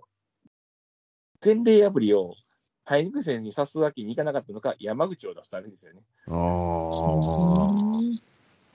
[1.43, 2.36] 前例破りを、
[2.84, 6.01] ハイニクセンに刺すわけにいかなかったのか、山口を出したわけですよね。
[6.27, 7.99] ああ。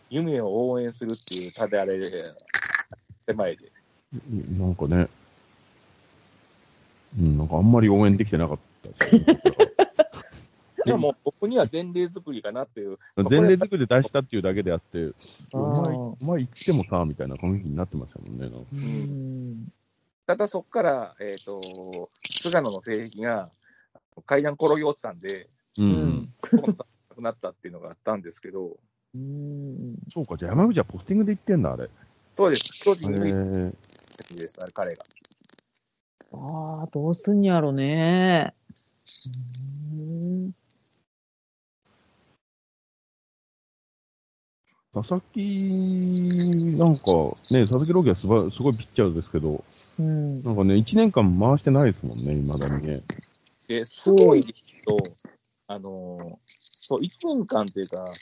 [0.09, 2.01] 夢を応援するっていう、ただあれ、
[3.27, 3.71] 手前で。
[4.59, 5.07] なんかね、
[7.19, 8.59] うん、なんかあんまり応援できてなかっ
[9.77, 9.88] た
[10.89, 12.99] ですねでも僕には前例作りかなっていう。
[13.17, 15.13] 前例作りで出したっていうだけであって、
[15.53, 18.49] あお前、ーお前言ってもさ、みたいな雰囲気になってましたもんね。
[18.49, 19.69] なんかうん
[20.27, 23.51] ただそこから、えっ、と、菅野の性癖が
[24.27, 25.49] 階段転げ落ちたんで、
[25.79, 25.83] う。
[25.83, 28.77] うんんコンサートなくなったっていうのがあったんですけど、
[29.15, 31.85] うんそうか、じゃあ山口はポスティングで言ってんだ、あれ。
[31.85, 31.89] へ
[32.37, 32.85] そうです。
[32.85, 33.73] 巨人のいいえ。
[34.37, 35.05] です、あれ彼が。
[36.33, 38.55] ああ、どうすんやろね。
[45.03, 49.65] 佐々木、なんかね、佐々木朗希はすばすごいピッチャーですけど、
[49.99, 50.43] うん。
[50.43, 53.03] なんかね、1年間回してないですもんね、未だにね。
[53.67, 55.13] で、すごいですけど、
[55.67, 56.37] あのー
[56.81, 58.15] そう、1年間というか、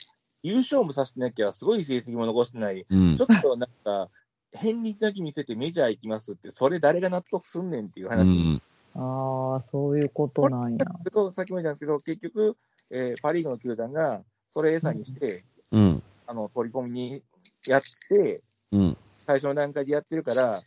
[0.43, 3.23] 優勝もさせてなきゃ、すごい成績も残してない、うんちょ。
[3.25, 4.09] っとなんか、
[4.51, 8.35] 変にだけ見せてメジャー行きますって、それ誰が納得すんねんっていうう話。
[8.37, 8.61] ん。
[8.95, 10.85] ああ、そういうことなんや。
[11.11, 12.57] とさっきも言ったんですけど、結局、
[12.89, 16.03] えーパ・リーグの球団がそれ餌にして、うん。
[16.27, 17.23] あの取り込みに
[17.65, 18.97] やって、うん。
[19.19, 20.61] 最初の段階でやってるから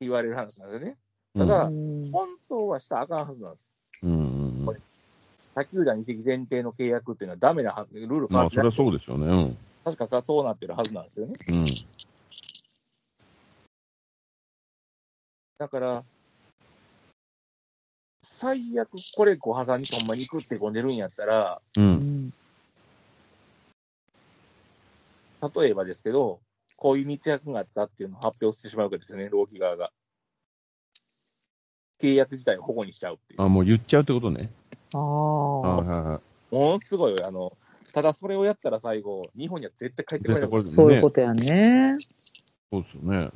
[0.00, 0.96] 言われる話なんですよね。
[1.34, 1.48] うん。
[1.48, 3.74] ただうん本当はしたらあかんはずなんです。
[4.02, 4.82] うんうんうん。
[5.54, 9.26] 他球団移籍前提の契約っていうのはダメなはルール変まあ、わってないそれはそうですよね。
[9.26, 9.58] うん。
[9.84, 11.34] 確かそうなってるはずなんですよね。
[11.48, 11.64] うん。
[15.58, 16.04] だから、
[18.22, 21.80] 最悪これご破産にほんまに行くってこう寝るんやったら、う。
[21.80, 22.32] うんん
[25.54, 26.40] 例えばですけど、
[26.76, 29.90] こういう密約があったっていうのを発表してしまうわけですよね、労基側が。
[32.00, 33.42] 契約自体を保護にしちゃうっていう。
[33.42, 34.50] あ、もう言っちゃうってことね。
[34.92, 36.20] あはいあ、はいは
[36.52, 36.54] い。
[36.54, 37.56] ものすごい、あの、
[37.92, 41.10] ただそれをやったら最後、日本には絶対帰ってこれないねそういうこ。
[41.10, 41.94] とやね。
[42.70, 43.30] そうですよね。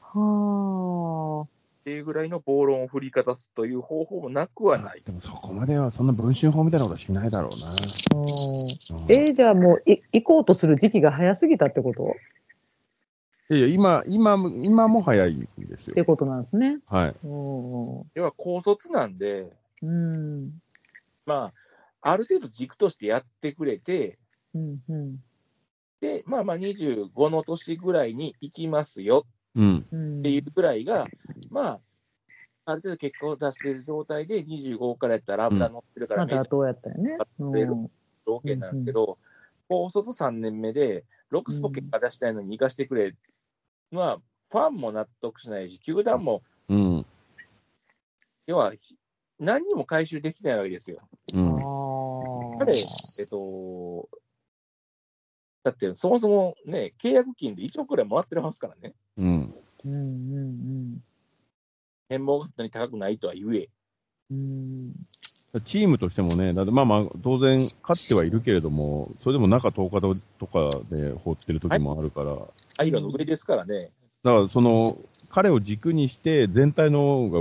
[0.00, 1.46] は
[1.84, 5.02] ていうぐらいの暴論を振りかざすという方法もなくはない。
[5.04, 7.66] でもそこまでは、そんな文春法みたいなことはしないだろうな。
[8.20, 8.30] うん
[9.08, 12.14] えーじゃあもうい行こうとする時期が早すぎたってこと？
[13.54, 16.04] いやいや、今、今も、今も早いんですよって。
[16.04, 16.78] ことなんですね。
[16.86, 17.08] はい。
[17.08, 19.50] うん要は高卒なんで、
[19.82, 20.52] うん。
[21.26, 21.52] ま
[22.02, 24.18] あ、ある程度軸としてやってくれて、
[24.54, 24.78] うん。
[24.88, 25.16] うん。
[26.00, 29.24] で、まあまあ25の年ぐらいに行きますようん。
[29.54, 29.86] うん。
[30.20, 31.06] っていうぐらいが、
[31.50, 31.80] まあ、
[32.66, 36.24] ある程度結果を出している状態で25からやったら油乗ってるから、
[36.60, 37.16] うやったよね。
[38.26, 39.18] 条件なんですけど、
[39.68, 43.14] 高卒3年目で、ロックスポ結果出したいのに行かしてくれ
[43.92, 44.18] のは、
[44.50, 47.06] ファンも納得しないし、球団も、うん。
[48.46, 48.96] 要は、ひ
[49.38, 51.00] 何にも回収できないわけですよ。
[51.32, 51.56] うん。
[51.56, 52.58] ああ。
[52.58, 54.08] 彼、えっと、
[55.62, 58.94] だってそもそもね、契約金で1億くらいもらってますからね。
[59.20, 59.54] うん。
[59.84, 61.00] うんうん
[62.08, 63.68] 変貌がそんなに高くないとは言え。
[64.30, 64.92] うん。
[65.54, 65.62] うん。
[65.62, 70.00] チームとしてもね、だってまあまあ、当然勝ってはいるけれども、それでも中10日
[70.38, 72.36] とかで放ってる時もあるから、
[72.78, 73.90] アイロンの上ですからね。
[74.24, 77.38] だからその、彼を軸にして全体のが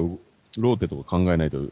[0.57, 1.63] ローテとか考えないと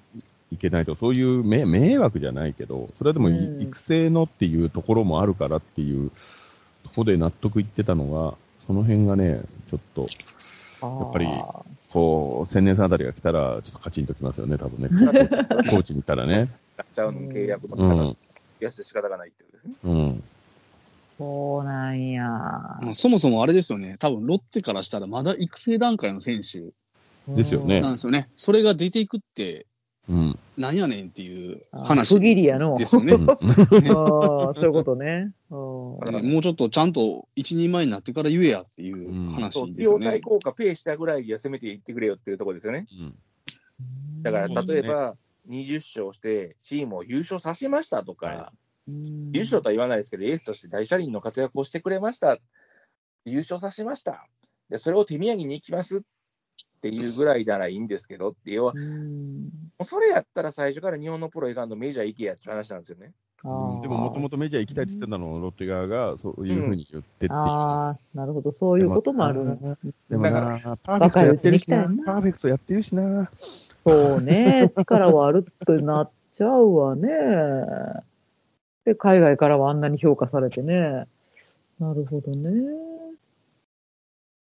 [0.52, 6.12] いけないと、そういう迷迷惑じゃないけど、それはでもうん育成のっていうところもあるからっていう
[6.84, 8.38] ところで納得いってたのが、
[8.68, 11.26] その辺がね、ちょっと、やっぱり
[11.92, 14.90] こう、千年さんあたりが来たら、ちょっとカチンときますよね、多分ね。
[15.70, 16.50] コーチに行ったらね。
[16.76, 18.18] なっちゃうの契約のう方がん。
[18.60, 19.74] 安で仕方がないっていうですね。
[19.84, 20.24] うん。
[21.18, 22.24] そうなんや。
[22.24, 26.60] まあそもそもあれですよね、多分ロッテからしたらまだ育成段階の選手
[27.36, 28.30] ですよねなんですよね。
[28.36, 29.66] それが出ていくって、
[30.10, 30.40] うん。
[30.58, 32.76] なんやねんっていう話不義理やの。
[32.76, 33.14] ですよね。
[33.14, 35.34] うん ああ、そういうことね。
[35.50, 40.06] もうちょっとちゃんと一人前になってから言えやっていうそう、話費ですよね。
[40.06, 42.88] 用対効果ペイしたぐらいでせめて言ってくれよっていうところですよね。
[44.22, 45.16] だから、うん例えば、
[45.50, 48.54] 20勝して、チームを優勝させましたとか、は
[48.88, 52.38] うん優勝とは言わないですけど、エースとして大車輪の活躍をしてくれました。
[53.26, 54.28] 優勝させました。
[54.70, 56.02] で、それを手土産に行きますっ
[56.82, 58.74] ていうぐらいならいいんですけどって、要は、
[59.84, 63.12] それやったら最初から日本のプロいかんのメジャー行けやっていう話なんですよね。
[63.44, 67.34] でも、もともとメジャー行きたいって言ってたのを、ロッテ側がそういうふうに言ってっていう。
[67.34, 69.46] ああ、なるほど、そういうこともある。
[70.10, 73.30] でもだな、パーフェクトやってるしな、パーフェクトやってるしな。
[73.86, 77.10] そうね、力はあるってなっちゃうわね。
[78.86, 81.06] で、海外からはあんなに評価されてね。
[81.80, 82.52] なるほどね。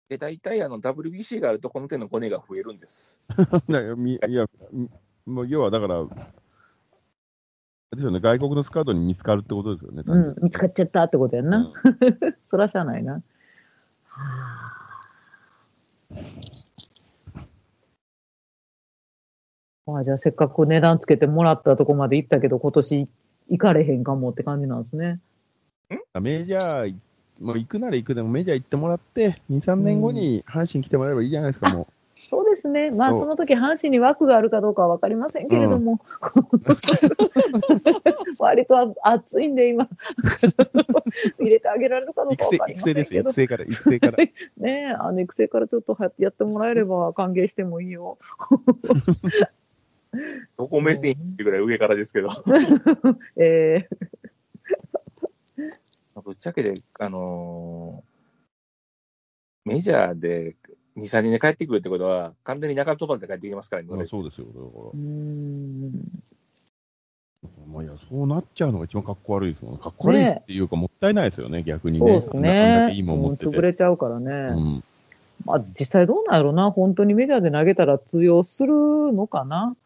[0.09, 3.23] で、大体あの WBC があると、この手のコネが増えるんです。
[3.29, 4.89] だからみいや、み
[5.27, 6.07] もう要はだから、れ
[7.93, 10.03] ですよね、外国のスカウトに見つかるってことですよね。
[10.07, 11.59] うん、見つかっちゃったってことやんな。
[11.59, 11.73] うん
[12.47, 13.15] そらしゃあないな。
[13.15, 13.23] は
[14.17, 14.75] あ。
[19.87, 23.09] まあじゃあせっかく値段つけてもらったとこまで行ったけど、今年
[23.49, 25.21] 行かれへんかもって感じなんですね。
[26.21, 26.97] メジャー、
[27.41, 31.89] もう行くなら行くでもメジャー行ってもらって、2、3年後に阪神来てもらえばいいじゃないですか、も
[32.29, 32.91] そうですね。
[32.91, 36.01] まあその時阪神に枠があるかどうかはわかりませんけれども、
[38.39, 39.89] 割と暑いんで今、
[41.39, 42.33] 入れてあげられるかどう。
[42.33, 43.41] うか育成、わかりません育成ですよ、けど育。
[43.41, 44.17] 成から、育成から。
[44.17, 48.17] ねえ、あの育成からちょっとはやってもらえれば歓迎してもいいよ。
[50.57, 52.29] どこ目線っていうぐらい上からですけど。
[53.37, 53.89] え
[56.25, 58.15] ぶっちゃけで、あのー
[59.67, 60.57] メジャーで
[60.95, 63.89] 2、3人で帰ってくるってことは、完全に中飛ばずで帰ってきますからね。
[63.93, 65.93] あそうですよ、だかー、うーん。
[67.43, 67.49] ら。
[67.73, 69.79] まあ、いや、そうなっちゃうのが一番かっこ悪いですもん。
[69.79, 72.11] かっこ悪いっていうか、もったいないですよね、逆にね。
[72.11, 72.85] そうですね。
[72.89, 73.45] けいいもん持ってて。
[73.47, 74.31] うん潰れちゃうからね。
[74.31, 74.85] うん。
[75.47, 76.71] まあ実際どうなんやろな？
[76.71, 78.73] 本当にメジャーで投げたら通用する
[79.13, 79.77] のかな？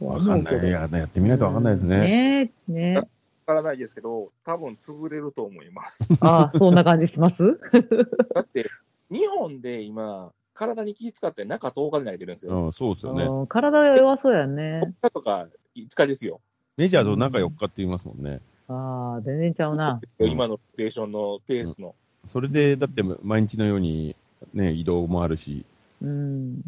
[0.00, 0.68] わかんない。
[0.68, 2.00] いや、やってみないとわかんないですね。
[2.00, 3.02] ねえ、ね
[3.50, 6.06] からないですけど、多分潰れると思います。
[6.20, 7.58] ああ、そんな感じします？
[8.34, 8.70] だって、
[9.10, 12.66] 日本で今、体に気使って中10日で投げてるんですよ。
[12.66, 13.24] うん、そうですよね。
[13.24, 15.08] うん体が弱そうやね4。
[15.08, 16.40] 日とか5日ですよ。
[16.76, 18.40] メジャーと中4日って言いますもんね。
[18.68, 20.00] ああ、全然ちゃうな。
[20.18, 21.96] う ん今のローテーションのペースの。
[22.28, 24.14] それで、だって毎日のように、
[24.52, 25.64] ね、移動もあるし、
[26.00, 26.60] うん。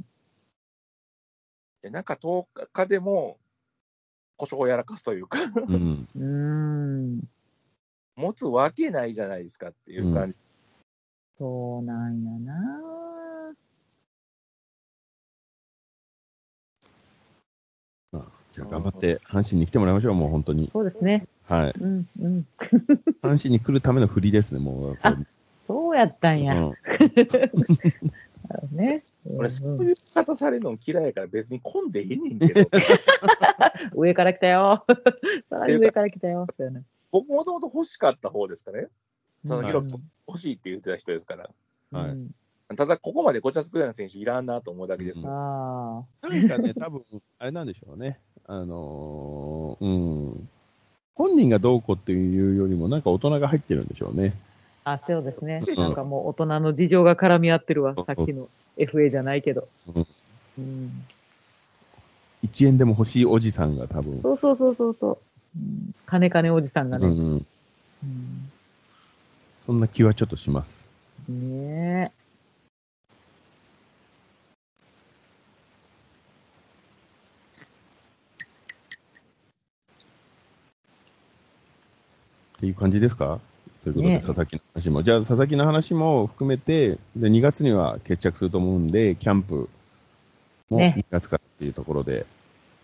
[1.82, 3.38] で中10日でも、
[4.42, 5.38] 故障をやらかすというか、
[5.68, 6.08] うん。
[6.16, 7.20] うーん。
[8.16, 10.36] 持つわけないじゃないですかっていう感じ。
[11.38, 12.80] そうなんやな。
[18.52, 20.66] じゃあ頑張って阪神に来てもらいましょう、もう本当に。
[20.66, 21.26] そうですね。
[21.44, 21.74] はい。
[21.80, 22.46] うん、うん。
[23.22, 24.98] 阪神に来るための振りですね、もう。
[25.02, 25.16] あ
[25.56, 26.54] そうやったんや。
[26.54, 26.74] うん
[28.76, 29.04] ね。
[29.24, 32.68] 俺、うんそういう方されるの嫌いやから別に混んでええねんけど、
[33.94, 34.84] 上から来たよ。
[35.48, 36.46] さらに上から来たよ。
[36.56, 36.82] そうやね。
[37.10, 38.88] 僕もともと欲しかった方ですかね。
[39.46, 41.50] 佐々木うん朗希欲しいって言ってた人ですから。
[41.90, 42.34] はいうん
[42.74, 45.20] ただ、ここまでごちゃつくような選手いらんなと思うだけです。
[45.20, 47.04] うんあなんかね、多分
[47.38, 48.18] あれなんでしょうね。
[48.46, 49.88] あのーう
[50.38, 50.48] ん。
[51.14, 54.34] 本人がどうこうっていうよりも、なんか大人が入ってるんでしょうね。
[54.84, 54.92] あ。
[54.92, 55.62] あ、そうですね。
[55.66, 57.94] うんなんかもう大人の事情が絡み合ってるわ。
[58.04, 59.68] さっきの FA じゃないけど。
[59.94, 60.06] うん
[60.58, 61.04] うん
[62.44, 64.20] 1円でも欲しいおじさんが多分。
[64.20, 65.18] そうそうそうそうそう。
[65.56, 67.06] うん金金おじさんがね。
[67.06, 67.32] うんうん。
[67.34, 68.52] うん
[69.64, 70.88] そんな気はちょっとします。
[71.28, 72.10] ねえ。
[82.58, 83.38] っていう感じですか？
[83.82, 85.02] ということで、ね佐々木の話も。
[85.02, 89.68] じゃあ、佐々木の話も含めて、で2月には決着すると思うんで、キャンプ
[90.70, 92.26] もね2月からっていうところで、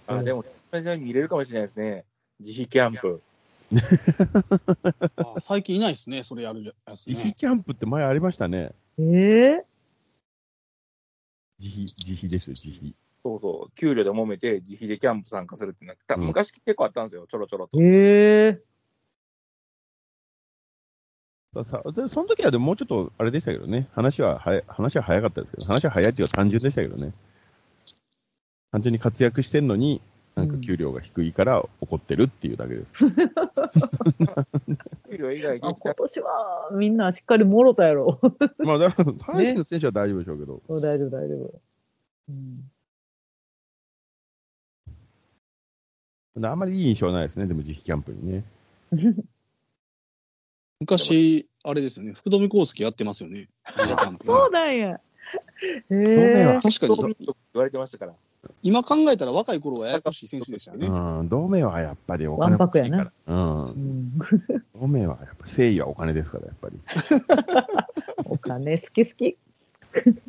[0.08, 2.04] あ、でも、それで見れるかもしれないですね。
[2.40, 3.22] 自費キャンプ。
[5.16, 7.14] あ最近いないですね、それやるやつね。
[7.14, 8.72] 自費キャンプって前ありましたね。
[8.98, 9.64] ええ
[11.60, 12.94] 自費、自費ですよ、自費。
[13.22, 13.72] そうそう。
[13.74, 17.26] 給料で揉めて自費でキャンプ参加するっていうのは、たうん昔結構あったんですよ。
[17.28, 17.78] ちょろちょろと。
[17.80, 18.60] ええさ
[21.64, 27.12] さでその時はでももうちょっとあれでしたけどね、話は早い話は早かったですけど、話は早いっていうか単純でしたけどね。
[28.70, 30.02] 単純に活躍してんのに、
[30.34, 32.92] なんか給料が低いから怒ってるっていうだけです。
[35.10, 38.20] 給料以外今年はみんなしっかりもろたやろ。
[38.58, 41.60] まあ、だから阪神の選手は大丈夫でしょうけど、うん大丈夫、大丈夫。
[42.28, 42.70] うん
[46.40, 48.44] あんまりいい印象はないですね、でも自費キャンプにね。
[50.80, 53.48] 昔、あれですよね、福留孝介やってますよね。
[54.20, 55.00] そうなんや。
[55.90, 58.14] えどうだよえ確かに、言われてましたから。
[58.62, 60.86] 今考えたら若い頃はややこしい選手でしたよね。
[60.86, 63.12] うん、同盟はやっぱりお金欲しいから。
[63.26, 63.70] うんう。
[63.70, 64.18] ん
[64.80, 66.78] 同盟はやっぱ誠意はお金ですから、やっぱり。
[68.24, 69.36] お金好き好き。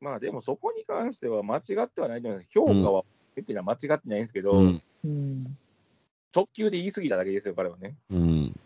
[0.00, 2.50] まあでもそこに関しては間違ってはないと思います。
[2.50, 4.82] 評価は、っていうのは間違ってないんですけど、うん。
[5.04, 5.56] うん
[6.34, 7.94] 直球で言い過ぎただけですよ、彼はね。
[8.10, 8.60] うん。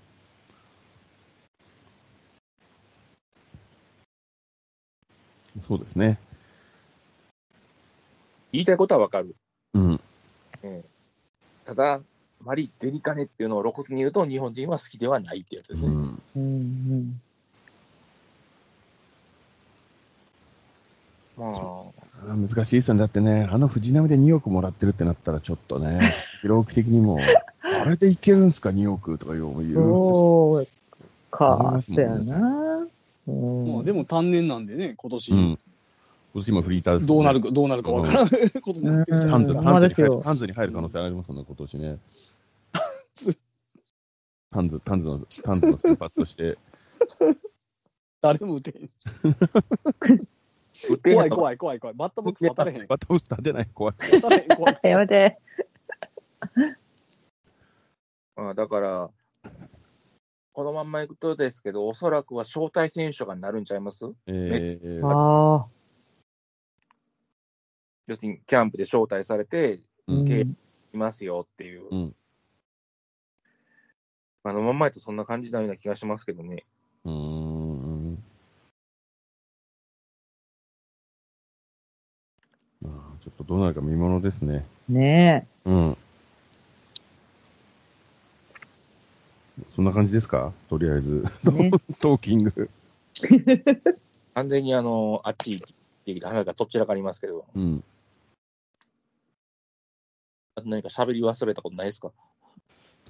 [5.61, 6.19] そうですね。
[8.53, 9.37] 言いたいことはわかる。
[9.75, 10.01] うん。
[11.65, 12.01] ただ、
[12.43, 15.89] マリ・デリカネっていうのを露骨に言うと、日本人は好きではないってやつですね。
[15.89, 16.23] うん。
[16.37, 17.21] うんうん
[21.39, 23.01] まあ、難しいですよね。
[23.01, 26.01] だってね、あの藤波で2億もらってるってなったら、ちょっとね、
[26.43, 27.19] 記録的にも、
[27.63, 30.69] あれでいけるんすか、2億とか言う言うんそう思い
[31.31, 32.68] か、やな。
[33.29, 35.39] うんまあでも単年なんでね、今年、うん。
[35.39, 35.59] 今
[36.35, 41.99] 年今フリーターですどうなるかか、どうなるかわからないことになってるじゃハンズ、に入る、可能性ありますもんね、今年ね。
[43.15, 43.39] ズ
[44.51, 46.57] タンズ、タンズの、タンズの先発として。
[48.23, 48.91] 誰も打てへん。
[51.03, 51.97] 怖い怖い怖い怖い。
[51.97, 52.87] バッターボックス当たれへん。
[52.87, 53.95] バッターボックス立てない、怖い。
[53.99, 54.79] 当たれへん、怖い。
[54.85, 55.39] やめて。
[58.37, 59.11] あだから、
[60.59, 64.05] このまんまいくとですけど、おそらくは招待選手がなるんちゃいます？
[64.27, 65.67] えー、ああ。
[68.09, 69.79] 要するにキャンプで招待されて
[70.09, 70.47] うんけい
[70.95, 71.85] ますよっていう。
[71.89, 72.15] うん
[74.43, 76.65] あのまんまやとそんな感じなような気がしますけどね。
[77.05, 78.19] うーん。
[82.83, 84.67] まあ、ちょっとどうなるか見ものですね。
[84.89, 85.97] ねうん。
[89.75, 90.53] そんな感じですか？
[90.69, 91.25] とりあえず。
[91.47, 91.51] え。
[91.51, 92.71] ね トーキング。
[94.35, 95.67] 完全にあの、あっち行っ
[96.21, 97.83] て、話がどちらかありますけど、うん。
[100.55, 102.11] あと何か喋り忘れたことないですか？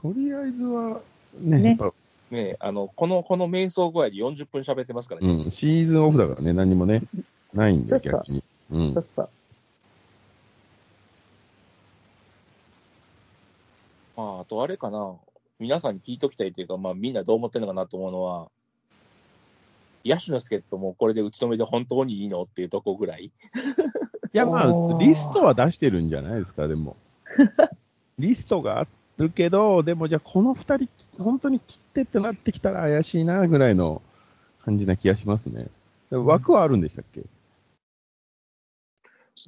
[0.01, 1.01] とりあえずは、
[1.40, 1.92] ね、ねやっぱ、
[2.30, 5.28] ねえあの、この、この瞑想具合で40分喋ってますからね。
[5.44, 7.03] うん、シーズンオフだからね、何もね、
[7.53, 8.42] ないんで、逆に。
[8.70, 9.03] うんそう。
[9.03, 9.28] そう。
[14.16, 15.16] まあ、あとあれかな、
[15.61, 18.48] 皆さんに聞いときたいというか、まあ、みんなどう思ってるのかなと思うのは、
[20.04, 23.24] 野手の助っ人もこれで打ち止めで本当にいいのっていうとこぐらい。
[23.24, 23.30] い
[24.32, 26.96] や、まあ、リストは出してるんじゃないですか、でも。
[28.18, 28.86] リストがあ
[29.16, 30.88] るけど、でもじゃあ、この二人、
[31.18, 34.00] 本当に切ってってなってきたら怪しいな、ぐらいの
[34.64, 35.66] 感じな気がしますね。
[36.11, 37.22] でも枠はあるんでしたっけ、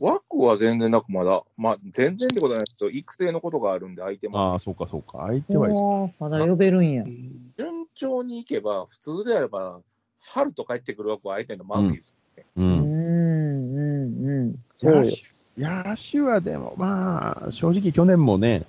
[0.01, 4.65] 枠は全然なくまだ、まあ、全然ってことはないですけど、育成のことがあるんで空いてああ、ます。
[4.65, 5.27] そうか、そうか。
[5.27, 7.05] 相手はまだ呼べるんや。
[7.05, 9.81] 順調にいけば、普通であれば、
[10.21, 12.15] 春と帰ってくる枠は相手のまずいです。
[12.57, 12.61] う。
[12.61, 13.77] うんん、う
[14.07, 14.55] ん、うん。
[14.81, 15.13] そうよ。
[15.59, 18.65] 野手はでも、まあ、正直去年もね、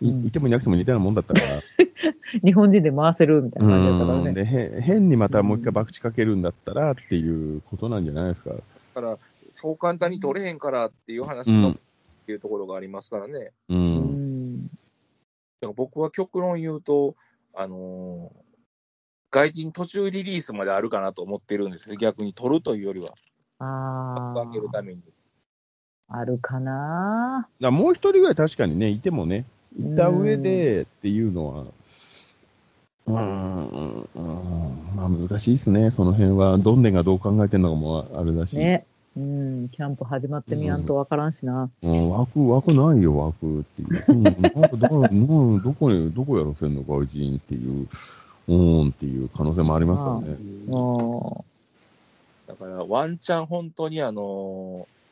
[0.00, 1.62] いうんいてもいなくても似たようなもんだったから。
[2.44, 4.28] 日本人で回せるみたいな感じだったからね。
[4.28, 8.54] うんでへ変にまたもう一回博打かけるんだったらっていうことなんじゃないですか。
[8.94, 11.76] だから、そう簡単に取れへんからっていう話うんのっ
[12.26, 13.52] ていうところがありますからね。
[13.68, 13.74] う。
[13.74, 14.66] うんん。
[14.66, 17.16] だから僕は極論言うと、
[17.54, 18.42] あのー
[19.32, 21.96] 外人途中リリースまであるかなと思ってるんですよ。
[21.96, 23.14] 逆に取るというよりは、
[23.58, 25.00] あ開けるために。
[26.08, 27.48] あ、あるかな。
[27.58, 29.46] だもう一人ぐらい確かにね、いてもね、
[29.78, 31.64] いた上でっていうのは、
[33.06, 36.58] うーん、うんうんまあ難しいですね、その辺は。
[36.58, 38.56] どんでんがどう考えてるのかもあれだし。
[38.56, 38.86] ね。
[39.14, 41.68] うん、キャンプ始まってみやんとわからんしな。
[41.82, 44.04] うん、枠、枠ないよ、枠っていう。
[44.08, 47.88] うん、なんかど、うんどこに、どこやらせんの、外人っていう、
[48.48, 50.38] うーんっていう可能性もありますからね。
[50.66, 51.44] も
[52.46, 55.02] だから、ワンチャン本当にあのー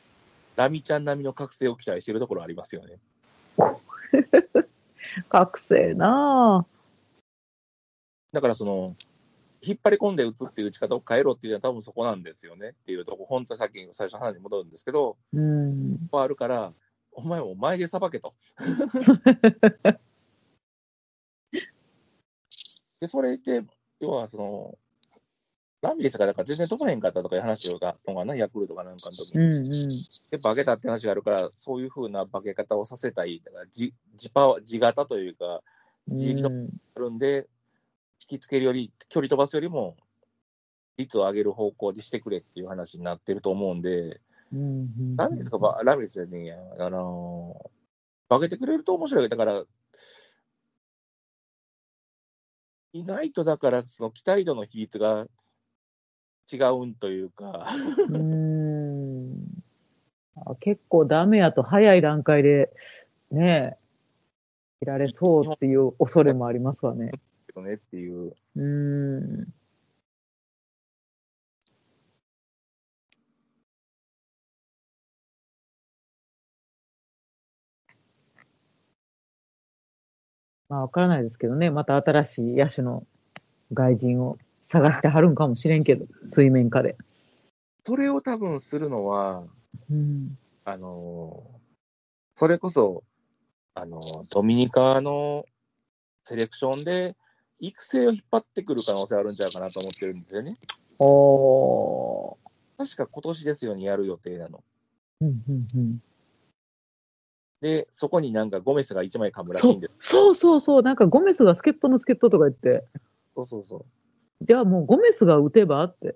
[0.55, 2.97] ラミちゃん並みの覚醒を期待してるところありますよね。
[3.57, 3.63] う、
[5.29, 6.65] 覚醒な
[8.31, 8.95] だからその、
[9.61, 16.09] 引っ張り込んで打つっていう打ち方を変えろっていうのは多分そこなんですよねっていうとこ、本当にさっき最初の話に戻るんですけど、うん。
[16.11, 16.73] あるから、
[17.11, 18.33] お前も前でさばけと。
[22.99, 23.63] で、それで、
[23.99, 24.77] 要はその、
[25.81, 29.43] ラミレスがだから全然飛ばへんかったとかいう話があったのかな、ヤクルトかなんかの時に。
[29.43, 29.89] うん、うん。
[30.29, 35.61] で、化けたって話があるから、そういうふうな化け方をさせたい、だから自自パワー、自型というか、
[36.07, 37.47] 自力のうんあるんで、
[38.21, 39.97] 引きつけるより、距離飛ばすよりも、
[40.97, 44.21] 率を上げる方向にしてくれっていう話になってると思うんで、
[44.53, 49.29] うんラミレスがば、ラミレスじゃねあのー、化けてくれると面白い。
[49.29, 49.63] だから、
[52.93, 55.25] 意外とだから、その期待度の比率が
[56.51, 57.65] 違うんというか、
[58.09, 59.33] うん。
[60.35, 62.69] あ結構ダメやと早い段階で
[63.31, 63.77] ねえ、
[64.81, 67.11] 切られそうっていう恐れもありますわね。
[67.51, 68.33] けどねっていう。
[68.55, 69.47] うん。
[80.69, 83.05] まあわからないですけどね、また新しい野手の
[83.73, 86.95] 外人を探してはるんかもしれんけど、水面下で。
[87.83, 89.43] それを多分するのは、
[89.89, 90.37] うん。
[90.63, 91.61] あのー
[92.33, 93.03] それこそ、
[93.75, 95.45] あのードミニカの
[96.23, 97.15] セレクションで、
[97.61, 100.57] 育成を引っ張ってくる可能性あるんちゃうかなと思ってるんですよね。
[100.99, 102.35] おー。
[102.77, 104.63] 確か今年ですよね、やる予定なの。
[105.21, 106.01] うんうんうん。
[107.61, 110.09] で、そこになんかゴメスが1枚噛むらしいんです。
[110.09, 112.83] そうそうそう、なんかゴメスが助っ人の助っ人とか言って、
[113.35, 113.85] そうそうそう。
[114.41, 116.15] じゃあもうゴメスが打てばって。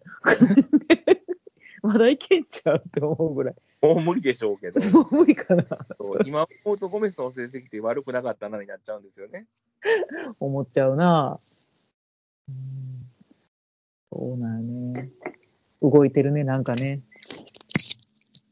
[1.83, 3.55] まだいけんちゃうって思うぐらい。
[3.93, 5.63] もう無理でしょうけど、もう無理かな。
[5.99, 9.47] そう今思うとゴメスの成績って悪くなかったなになっちゃうんですよね。
[10.39, 11.39] 思っちゃうな。
[12.49, 12.85] うん
[14.11, 15.11] そうなんよね。
[15.81, 17.01] 動いてるね、なんかね。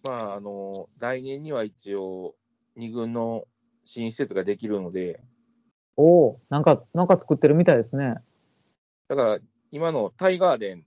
[0.04, 2.36] まあ、あの、来年には一応、
[2.78, 3.46] 2軍の
[3.86, 5.22] 新施設ができるので、
[5.96, 8.16] おお、なんか、なんか作ってるみたいですね。
[9.08, 9.40] だから
[9.72, 10.84] 今のタイガーデン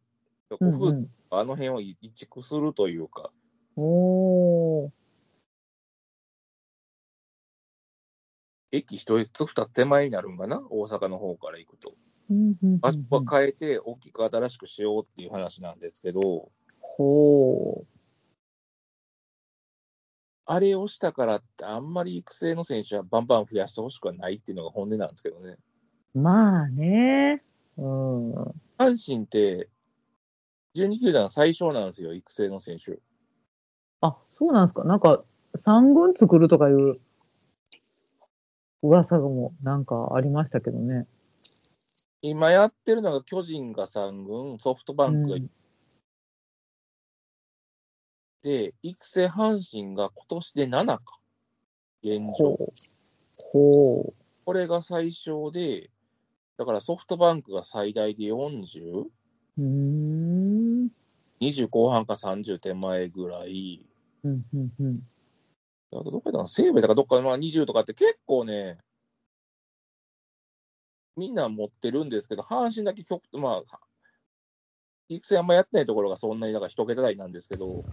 [0.48, 3.30] とうんうん、あの辺を移築するというか、
[3.76, 4.90] おー
[8.72, 11.94] 駅一つ二つ手前になるんかな、大阪の方から行くと。
[12.80, 16.50] 場所は変えて大きく新しくしようっていう話なんですけど、
[16.80, 17.84] ほ
[20.48, 25.56] あれをしたからって、あんまり育成の選手はバンバン増やしてほしくはないっていうのが本音なんですけどね。
[26.14, 26.20] う。
[26.20, 27.42] まあね。
[27.76, 28.32] うん。
[28.78, 29.68] 阪神って、
[30.76, 33.00] 12球団最小なんですよ、育成の選手。
[34.00, 34.84] あ、そうなんですか。
[34.84, 35.24] なんか、
[35.56, 36.96] 三軍作るとかいう
[38.82, 41.06] 噂もなんかありましたけどね。
[42.22, 45.50] 今やってるのが巨人が3軍、ソフトバンクが、うん、
[48.42, 51.02] で、育成阪神が今年で7か、
[52.02, 52.56] 現状。
[53.52, 54.14] ほう。
[54.44, 55.90] これが最小で、
[56.56, 59.04] だからソフトバンクが最大で40。
[59.58, 60.88] うん。
[61.40, 63.84] 20後半か30手前ぐらい。
[64.24, 65.00] うんうんうん。
[65.92, 68.78] あとどこだの西部とかどっかの20とかって結構ね、
[71.16, 73.80] みんな持ってるんですけど、阪神だけ極、まあ、
[75.08, 77.84] 育成あんまやってないところがそんなにだから一桁台なんですけど、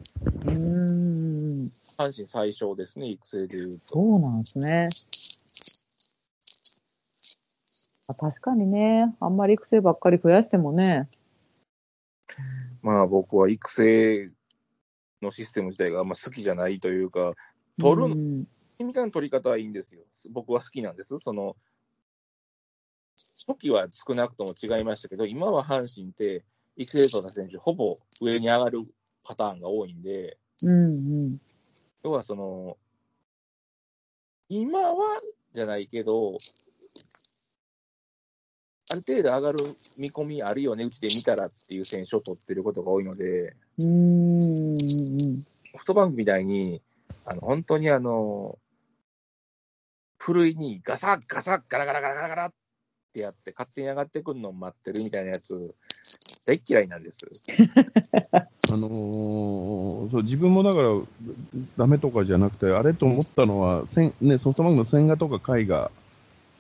[0.46, 3.86] うん阪神最小ですね、育成でいうと。
[3.94, 4.88] そうなんですね。
[8.20, 11.08] 確かにね、あんまり育成ばっかり増やしてもね。
[12.81, 14.29] まあ僕は育成
[15.21, 17.34] のシステム自体があんま好きじゃないというか、
[17.79, 20.01] 取るみたいな取り方はいいんですよ。
[20.31, 21.17] 僕は好きなんです。
[21.19, 21.55] その、
[23.47, 26.43] 初期は少なくとも違いましたけど、今は阪神って
[26.75, 28.79] 育成層の選手、ほぼ上に上がる
[29.23, 30.75] パターンが多いんで、うんう
[31.29, 31.41] ん。
[32.03, 32.77] 要はその、
[34.49, 35.21] 今は
[35.53, 36.38] じゃないけど、
[38.94, 45.41] ある程度上がる見込みあるよね、うちで見たらっていう選手を取ってることが多いので、うーん。
[45.72, 46.80] ソフトバンクみたいに、
[47.26, 48.60] あの本当にあの、
[50.20, 52.54] ふるいにガサッガサッガラガラガラガラガラっ
[53.14, 55.74] てやって、勝手に上がってくるのを待ってるみたいなやつ、
[56.46, 57.18] 大っ嫌いなんです。
[58.70, 60.89] あのーそう自分もだから、
[61.78, 65.89] ダメとかじゃなくて、あれと思ったのは、千ね、ソフトバンクの千賀とか甲斐が、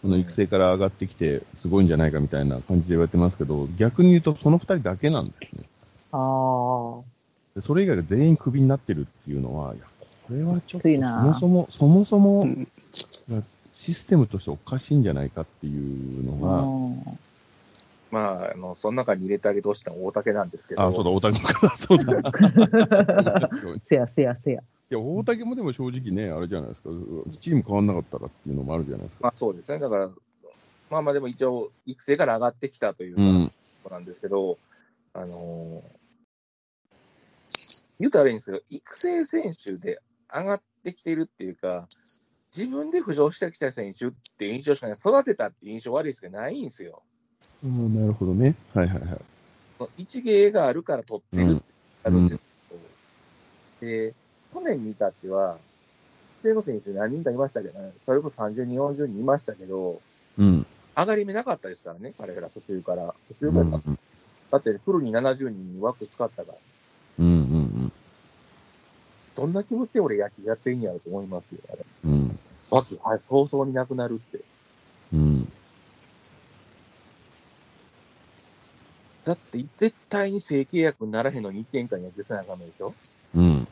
[0.03, 5.63] この育成から上がってきて、すごいんじゃないかみたいな感じで言われてますけど、逆に言うと、その二人だけなんですよね。
[6.11, 7.01] ああ。
[7.55, 9.85] でそれ以外が全員クビになってるっていうのは、いや、
[10.27, 12.67] これはちょっと、そもそも、そもそもうん、
[13.71, 17.19] システムとしておかしいんじゃないかっていうのが、うん
[18.11, 22.19] まあ、あの、その中に入れてあげてほしいのは大竹なんですけど、あ、そうだ、大竹か、 そうだ。
[22.19, 22.21] い
[23.81, 24.61] せやせやせや。
[24.89, 26.89] や、大竹もでも正直ね、あれじゃないですか、
[27.39, 29.23] チーム変わんなかったらっていうのもあるじゃないですか。
[29.23, 29.79] まあそうですね。
[29.79, 30.09] だから、
[30.89, 33.51] まあまあでも一応、育成から上がってきたといううん、
[33.83, 34.57] ことなんですけど、
[35.13, 36.03] あのー
[37.99, 39.99] 言うたらいいんですけど、育成選手で
[40.33, 41.87] 上がってきてるっていうか、
[42.55, 47.01] 自分で浮上してきた選手っていう印象しかない、育てたっていう印象悪いですけど、ないんですよ。
[47.63, 48.55] うん、なるほどね。
[48.73, 49.89] はいはいはい。
[49.97, 51.63] 一芸があるから取ってるって
[52.03, 52.41] あるんです
[53.79, 54.13] けど、で、
[54.53, 55.57] 去年に至っては、
[56.41, 60.01] 育成の選手何人かいましたけどね、それこそ30人、40人いましたけど、
[60.37, 60.65] うん。
[60.95, 63.13] 上がり目なかったですからね、彼ら途中から。
[63.39, 63.97] 途うん中から、
[64.51, 66.57] だってフルに70人に枠使ったから、
[67.19, 67.91] うんうん
[69.35, 71.79] どんな気持ちで俺野球やってんやろと思いますよ、あれ。
[72.05, 72.11] うん。
[72.11, 72.39] うん。
[72.69, 74.39] 枠、はい、早々になくなるって。
[75.11, 75.51] うん。
[79.25, 82.93] だって絶対に正契約にならへんのに1年間野球せなあかんのでしょ
[83.35, 83.67] うん。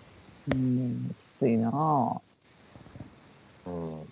[0.50, 2.20] うん、きついなぁ。
[3.66, 4.02] うん。
[4.02, 4.06] っ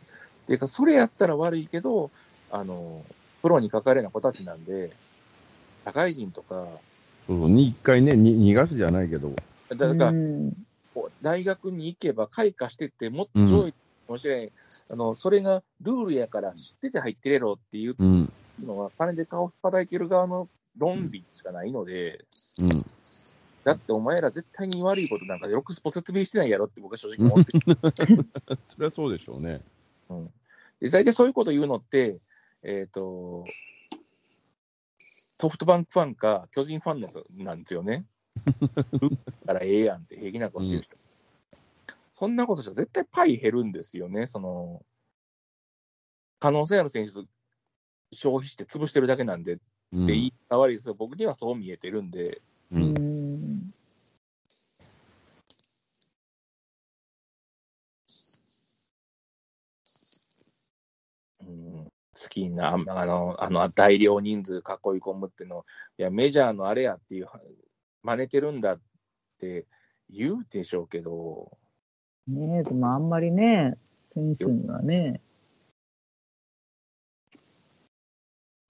[0.47, 2.11] ていうか、それやったら悪いけど、
[2.51, 3.03] あの、
[3.41, 4.91] プロにかかれな子たちなんで、
[5.85, 6.67] 社会人とか、
[7.27, 9.31] そうそう、に一回ね、に逃がすじゃないけど、
[9.69, 10.53] だから、うん
[11.21, 13.77] 大学に行けば開花してって、もっと上位か
[14.09, 14.49] もしれん、
[14.89, 18.29] あの、それがルールやから知ってて入ってれろっていううん。
[18.59, 22.25] のは、金で顔を叩いてる側の論理しかないので、
[22.61, 22.85] うん。
[23.63, 27.51] だってお前ら絶対に悪いことなんかよくスポ説明してないやろって僕は正直 思って
[28.63, 29.61] それはそうでしょうね。
[30.79, 32.19] で、大体そういうこと言うのって、
[32.63, 33.45] えっ、と、
[35.39, 38.05] ソフトバンクファンか巨人ファンのなんですよね。
[39.01, 39.09] 打っ
[39.45, 40.97] たらええやんって平気なことしてる人。
[42.13, 44.27] そんなことしたら絶対パイ減るんですよね。
[44.27, 44.83] その、
[46.39, 47.11] 可能性ある選手
[48.11, 49.61] 消費して潰してるだけなんでって
[49.93, 52.41] うん言い方悪いですけど、僕にはそう見えてるんで、
[52.71, 53.18] ううんん。
[62.47, 64.61] うん好きな、ああの、あの、大量人数囲い
[64.99, 65.65] 込むっていうの、
[65.97, 67.27] いや、メジャーのあれやっていう、
[68.03, 68.81] 真似てるんだっ
[69.39, 69.65] て
[70.09, 71.57] 言うでしょうけど、
[72.27, 73.75] ねえ、でもあんまりね、
[74.13, 75.21] 選手にはね、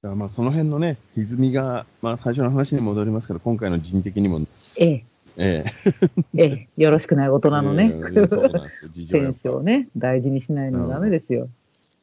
[0.01, 4.39] まあその辺のね、歪みが、まあ、最初の話に戻りますけど、今回の人的にも、
[4.77, 5.05] ええ、
[5.35, 5.63] え
[6.35, 6.41] え。
[6.41, 9.33] え、よろしくない大人のね、 ええそうなんですよ、事情やっぱ。
[9.41, 11.49] 選手をね、大事にしないのはダメですよ。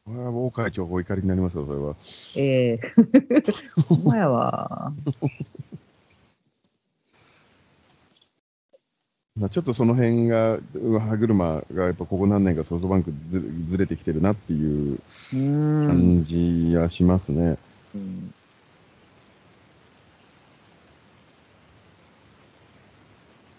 [0.07, 1.97] これは王会長お怒りになりますよ、それは。
[2.33, 2.79] ええ、
[3.89, 4.93] ほんまやわ。
[9.35, 14.99] まあちょっとその辺が、う歯車がやっぱここ何年かソフトバンクずずれてきてるなっていう
[15.33, 15.87] うん。
[15.87, 17.57] 感じはしますね。
[17.93, 18.33] うん、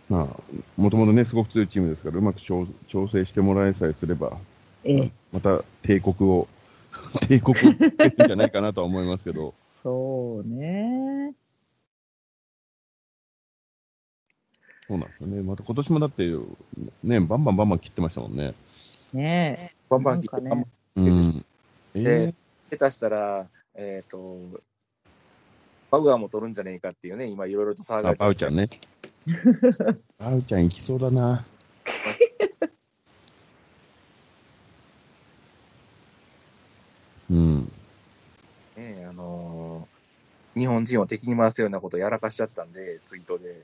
[0.08, 0.36] まあ、
[0.76, 4.38] もともとね、すごく強いチームですから、うまく調調整してもらえさえすれば、
[4.88, 6.48] ええ、また帝国を、
[7.28, 11.34] 帝国を作ってるんじゃないかなとは思いますけど、そうね。
[14.86, 15.42] そうなんですよね。
[15.42, 16.26] また今年もだって、
[17.04, 18.54] ね、バンバンバンバン切ってましたもんね。
[19.12, 20.66] ねバンバン切って、ね
[20.96, 21.44] うん。
[21.94, 22.34] えで
[22.70, 24.38] 下手したら、えっ、と、
[25.90, 28.70] バウアーも取るんじゃねえかっていうね、今いろいろと騒がれてバウちゃんね。
[30.18, 31.42] バウちゃん行きそうだな。
[37.30, 37.72] うん。
[38.76, 39.98] ね、あのー
[40.57, 43.62] 日本人を敵に回すようなことをやらかしちゃったんで、ツイートで。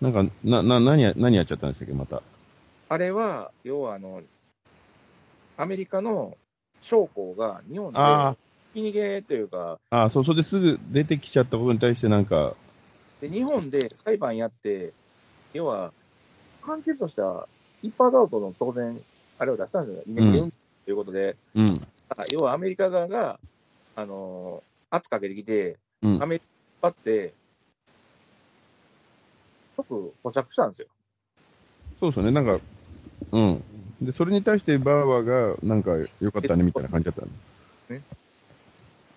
[0.00, 2.22] なんか、な、な、何や、何やっちゃったんでしたっけ、また？
[2.88, 4.22] あれは、要はあの、
[5.58, 6.38] アメリカの
[6.80, 8.34] 将校が日本であ
[8.72, 12.54] ひき逃げというか、あ、あそう、それですぐ出てきちゃったことに対して、なんか、
[13.20, 14.92] で日本で裁判やって、
[15.52, 15.92] 要は、
[16.62, 17.46] 判決としては、
[17.82, 18.98] 一発アウトの当然、
[19.38, 21.86] あれを出したんですよ、居抜きでうんということで、うん。
[22.16, 23.38] あ要はアメリカ側が、
[23.96, 26.42] あのー圧かけてきて、うんアメリ
[26.82, 27.32] カって、
[29.76, 30.88] 即保釈したんですよ。
[31.98, 32.60] そうですよね、なんか、
[33.32, 33.62] うん。
[34.00, 37.28] で、それに対してバーワーが、なんか、良かったね、みたいな感じだったの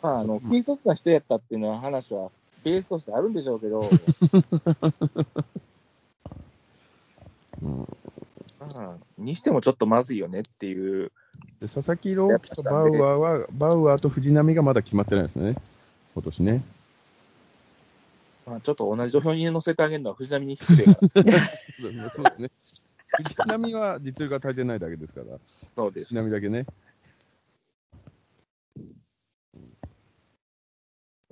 [0.01, 2.29] まあ、あの、軽率な人やったっていうのは話は、
[2.63, 3.89] ベースとしてあるんでしょうけど、
[7.61, 7.87] うん。
[8.75, 11.11] まあ、にしてもちょっとまずいよねっていう、
[11.59, 15.55] で、佐々木朗希とバウアーは、バウアーと藤波がまだ決まってないですね。
[16.13, 16.63] 今年ね。
[18.45, 20.99] まあ、ちょっと同じ土俵に乗せてあげるのは藤波に失礼から。
[22.11, 22.51] そうですね。
[23.17, 26.15] 藤波は実力が足りてないだけですから、そうです藤。
[26.15, 26.65] 波だけね。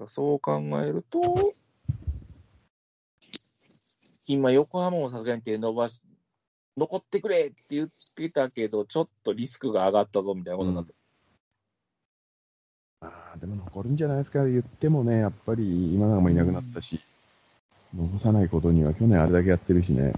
[0.07, 1.53] そう考えると、
[4.27, 6.01] 今、横浜もさすがに手伸ばし、
[6.81, 10.95] 残ってくれって言ってたけど、ちょっとリスクが上がったぞみたいなことになって、
[13.01, 16.99] ああ、でも残るんじゃないですか、言ってもね、やっぱり今永もいなくなったし、
[17.95, 20.13] 残さないことには去年あれだけやってるしね。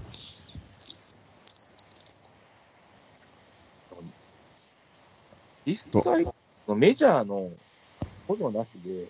[5.66, 6.26] 実際、
[6.74, 7.50] メジャーの
[8.26, 9.06] 補助なしで、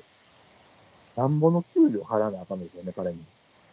[1.17, 3.25] なんぼの給料払わなあかんですよね、彼に。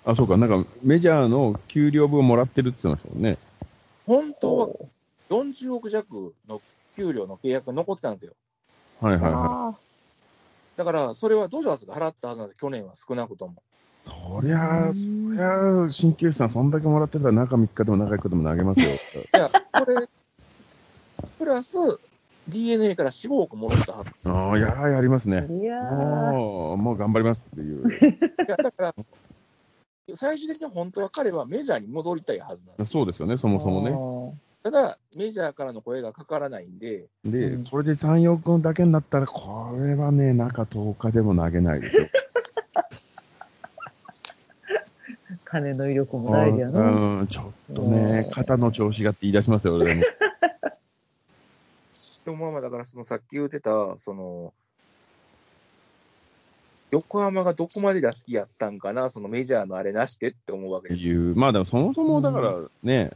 [0.05, 3.39] あ、そうか、なんかメジャーの給料分もらってるって言ってましたもんね。
[4.11, 4.67] 本当は
[5.29, 6.59] 40億弱の
[6.93, 8.33] 給料の契約が残ってたんですよ。
[8.99, 9.77] はいはいは
[10.75, 13.53] だから、それはドジャースが払ってたはずなんです去年は少なくとも。
[13.53, 13.57] い。
[14.01, 18.99] そりゃあ、そりゃあ、鍼灸師さん、そんだけもらってたら中3日でも中1日でも投げますよ。
[19.33, 20.05] いや、これ、
[21.39, 21.77] プラス、
[22.49, 24.29] DNA から4、5億もらったはず。
[24.29, 25.47] ああ、いやー、やりますね。
[25.49, 27.87] いやー、もう、もう頑張りますっていう。
[27.87, 27.91] い
[28.49, 28.95] や、だから、
[30.15, 32.91] 最終的に本当は彼はメジャーに戻りたいはずなんです。
[32.91, 33.91] そうですよね、そもそもね。
[33.91, 42.07] もただ、メジャーからの声がかからないんで、で、うんこれで3、4分だけになったら、これはね、中10日でも投げないですよ。
[45.45, 47.19] 金の威力も大事やな。
[47.19, 50.03] うん、ちょっとね、肩の調子がって言い出しますよ、俺も。
[52.25, 54.53] でもまあまあ、だからそのさっき言ってた、その、
[56.91, 61.13] 横浜がどこまでが好きやったんかな、そのメジャーのあれなしでって思うわけですよ。
[61.13, 63.11] いう、まあでもそもそもだからね、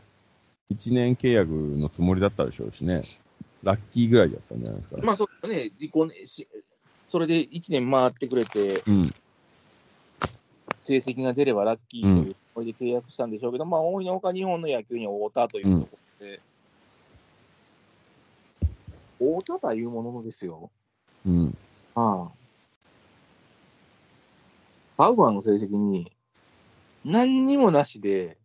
[0.73, 3.03] 1年契約のつもりだったでしょうしね、
[3.63, 4.97] ラッキーぐらいだったんじゃないですか。
[5.03, 6.47] まあ、そうね、離婚し、
[7.07, 9.11] それで1年回ってくれて、うん、
[10.79, 16.39] 成績が出ればラッキーというつもりで契約したんでしょうけど、まあ、思いのほか日本の野球に会うたというところで、
[19.19, 20.71] 会うたとはいうもののですよ。
[21.25, 21.57] うん、
[21.95, 22.44] ああ。
[24.97, 26.11] バウアーの成績に、
[27.03, 28.37] 何にもなしで、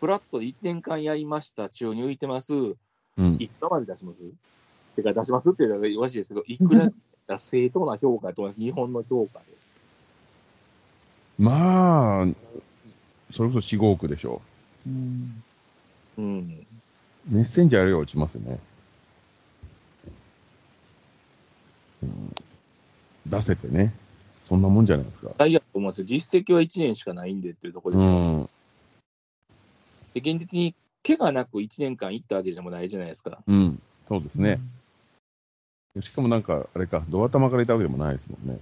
[0.00, 3.36] フラットで1年間やりました、中に浮いてます、うん。
[3.38, 4.22] いくらまで出します？
[4.96, 6.92] てか、出しますっていうのがおかしいですけど、いくら
[7.26, 9.44] が正当な評価だと思います、日本の評価で。
[11.38, 12.26] まあ、
[13.32, 14.40] それこそ4、5億でしょ
[14.86, 15.42] うん
[16.18, 16.66] うん。
[17.30, 17.34] う。
[17.34, 18.60] メッセンジャーよりは落ちますね。
[22.02, 22.34] うん、
[23.26, 23.94] 出せてね。
[24.44, 25.30] そんなもんじゃないですか。
[25.38, 26.04] 大事だと思いますよ。
[26.04, 28.14] 実績は1年しかないんでっていうところうですよ。
[28.14, 28.50] ん。
[30.14, 33.42] で、現実に怪我なく1年間行ったわけでもないじゃないですか。
[33.46, 33.80] うん。
[34.06, 34.60] そうですね。
[36.00, 38.58] しかもなんか、あれか、ドア玉からいたわけでもないですもんね。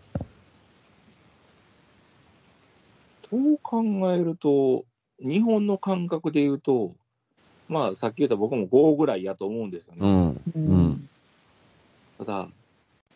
[3.30, 4.84] そう考えると、
[5.18, 6.94] 日本の感覚で言うと、
[7.68, 10.00] まあ、さっき言った僕も5ぐらいやと思うんですよね。
[10.00, 10.30] うん。
[10.30, 11.08] ううんん。
[12.18, 12.48] ただ、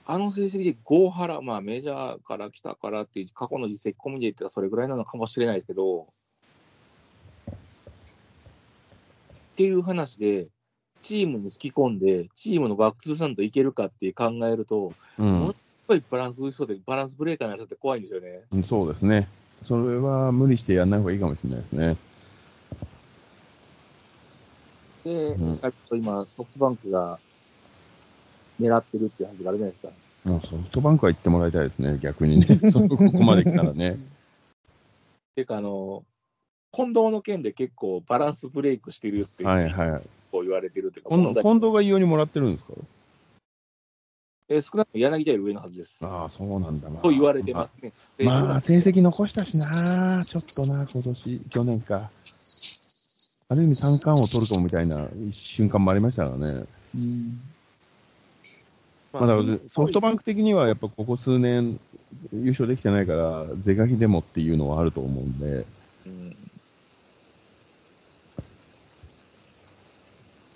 [0.09, 6.07] あの成績で5払、まあメジャーから来たからっていう過去の実績込みで言ったらそれぐらいなのかもしれないですけど、
[7.53, 7.55] っ
[9.57, 10.47] ていう話で、
[11.03, 15.45] チームに吹き込んで、チームのバックスさんといけるかって考えると、うん。
[15.45, 15.55] やっ
[15.89, 18.43] ぱりバランスそうで、バランスブレーカーになる人って怖いんですよね。
[18.53, 19.29] うんそうですね。
[19.65, 21.97] それは無理してやんない方がいいかもしれないですね。
[25.05, 25.61] で、うん
[25.93, 27.19] 今、ソフトバンクが
[28.61, 29.89] 狙ってるっていう話があるじゃないですか。
[30.25, 32.47] もうソフトバンクは行ってもらいたいですね、逆にね。
[32.71, 33.99] そここまで来たらね。
[35.35, 36.05] ていうか、あの、
[36.73, 40.03] 近藤の件で結構バランスブレイクしてるっていう、はいはい。
[40.33, 41.11] こう言われてるっていうか、
[41.43, 42.73] 近藤が異様にもらってるんですか？
[44.49, 46.07] えー少なくとも柳田より上のはずです。
[46.07, 47.01] ああ、そうなんだな。
[47.01, 47.93] と言われてますね。
[48.17, 52.11] でまあ、成績残したしな、ちょっとな、今年、去年か。
[53.49, 56.65] ある意味三冠を取るかもみたいな瞬間もありましたからね。
[56.95, 57.41] うん
[59.21, 61.79] ままあ、だからソフトバンク的にはやっぱここ数年
[62.33, 65.47] 優勝できてないから、是が非でもっていうのはあると思うんで。
[66.07, 66.37] うん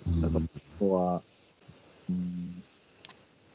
[0.07, 0.47] うんなんかこ
[0.79, 1.21] こは、
[2.09, 2.63] うん、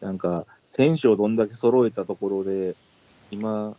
[0.00, 2.76] なんか、選手をどんだけ揃えたところで、
[3.30, 3.76] 今、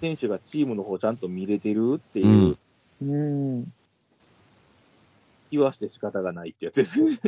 [0.00, 2.56] 選手がチームの方ちゃんと見れてるっていう
[3.02, 3.72] うん
[5.50, 7.18] 言わして仕方がないってやつですね。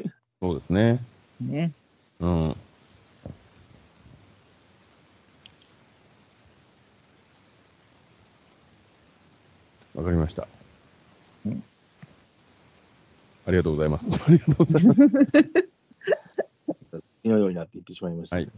[0.41, 1.01] そうですね。
[1.41, 1.73] ね。
[2.21, 2.57] うん。
[9.95, 10.47] わかりました。
[11.47, 11.63] うん
[13.47, 14.25] ありがとうございます。
[14.27, 15.01] ありがとうございます。
[17.23, 18.37] 火のようになっていってしまいました。
[18.37, 18.49] はい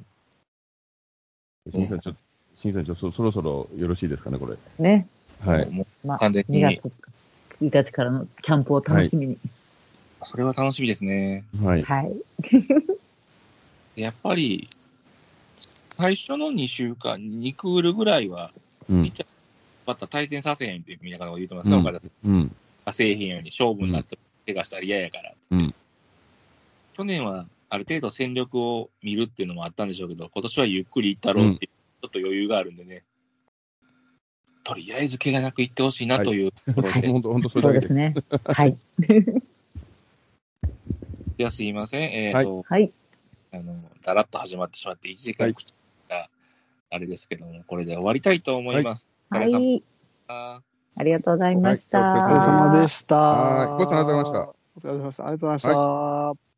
[1.73, 2.21] 新さん、ちょっと、
[2.55, 4.57] 新さん、ちょっとそそろそろよろしいですかね、これ。
[4.79, 5.09] ね。
[5.41, 5.69] はい。
[5.69, 6.93] もまあ、完全に2月
[7.61, 9.35] 1日からのキャンプを楽しみに。
[9.35, 9.39] う
[10.25, 11.45] それは楽しみですね。
[11.63, 11.83] はい。
[11.83, 12.15] はい。
[14.01, 14.69] やっぱり、
[15.97, 18.53] 最初の2週間、2クールぐらいは、
[18.89, 19.13] うんピッ。
[19.13, 19.29] チャー
[19.87, 22.57] バッター対戦させへんっていうみんなが言ってますね、うん岡田うん。
[22.85, 25.35] がせえへんように勝負になって、怪我したら嫌やから。
[25.51, 25.75] うん
[26.97, 31.71] 去年はある程度戦力を見るっていうのもあったんでしょうけど、今年はゆっくりいったろうっていう、
[32.01, 33.05] ちょっと余裕があるんでね。
[34.65, 37.93] とりあえず怪我なくいってほしいなというところで、い、 本当、本当そそうです。
[37.93, 38.15] ね。
[38.45, 38.79] はい。
[41.39, 42.03] や、すいません。
[42.03, 42.93] えっ、と、はい。
[43.53, 45.75] あの、だらっと始まってしまって、1時間口
[46.09, 46.29] が
[46.91, 49.07] あれですけども、これで終わりたいと思います。
[49.07, 49.85] はお疲れ様でい。
[50.97, 52.01] ありがとうございました。
[52.01, 53.17] はいお疲れお疲れ様でした。
[53.17, 55.27] はいごちそうさまでしたお疲れ様でした。
[55.27, 56.56] ありがとうございました。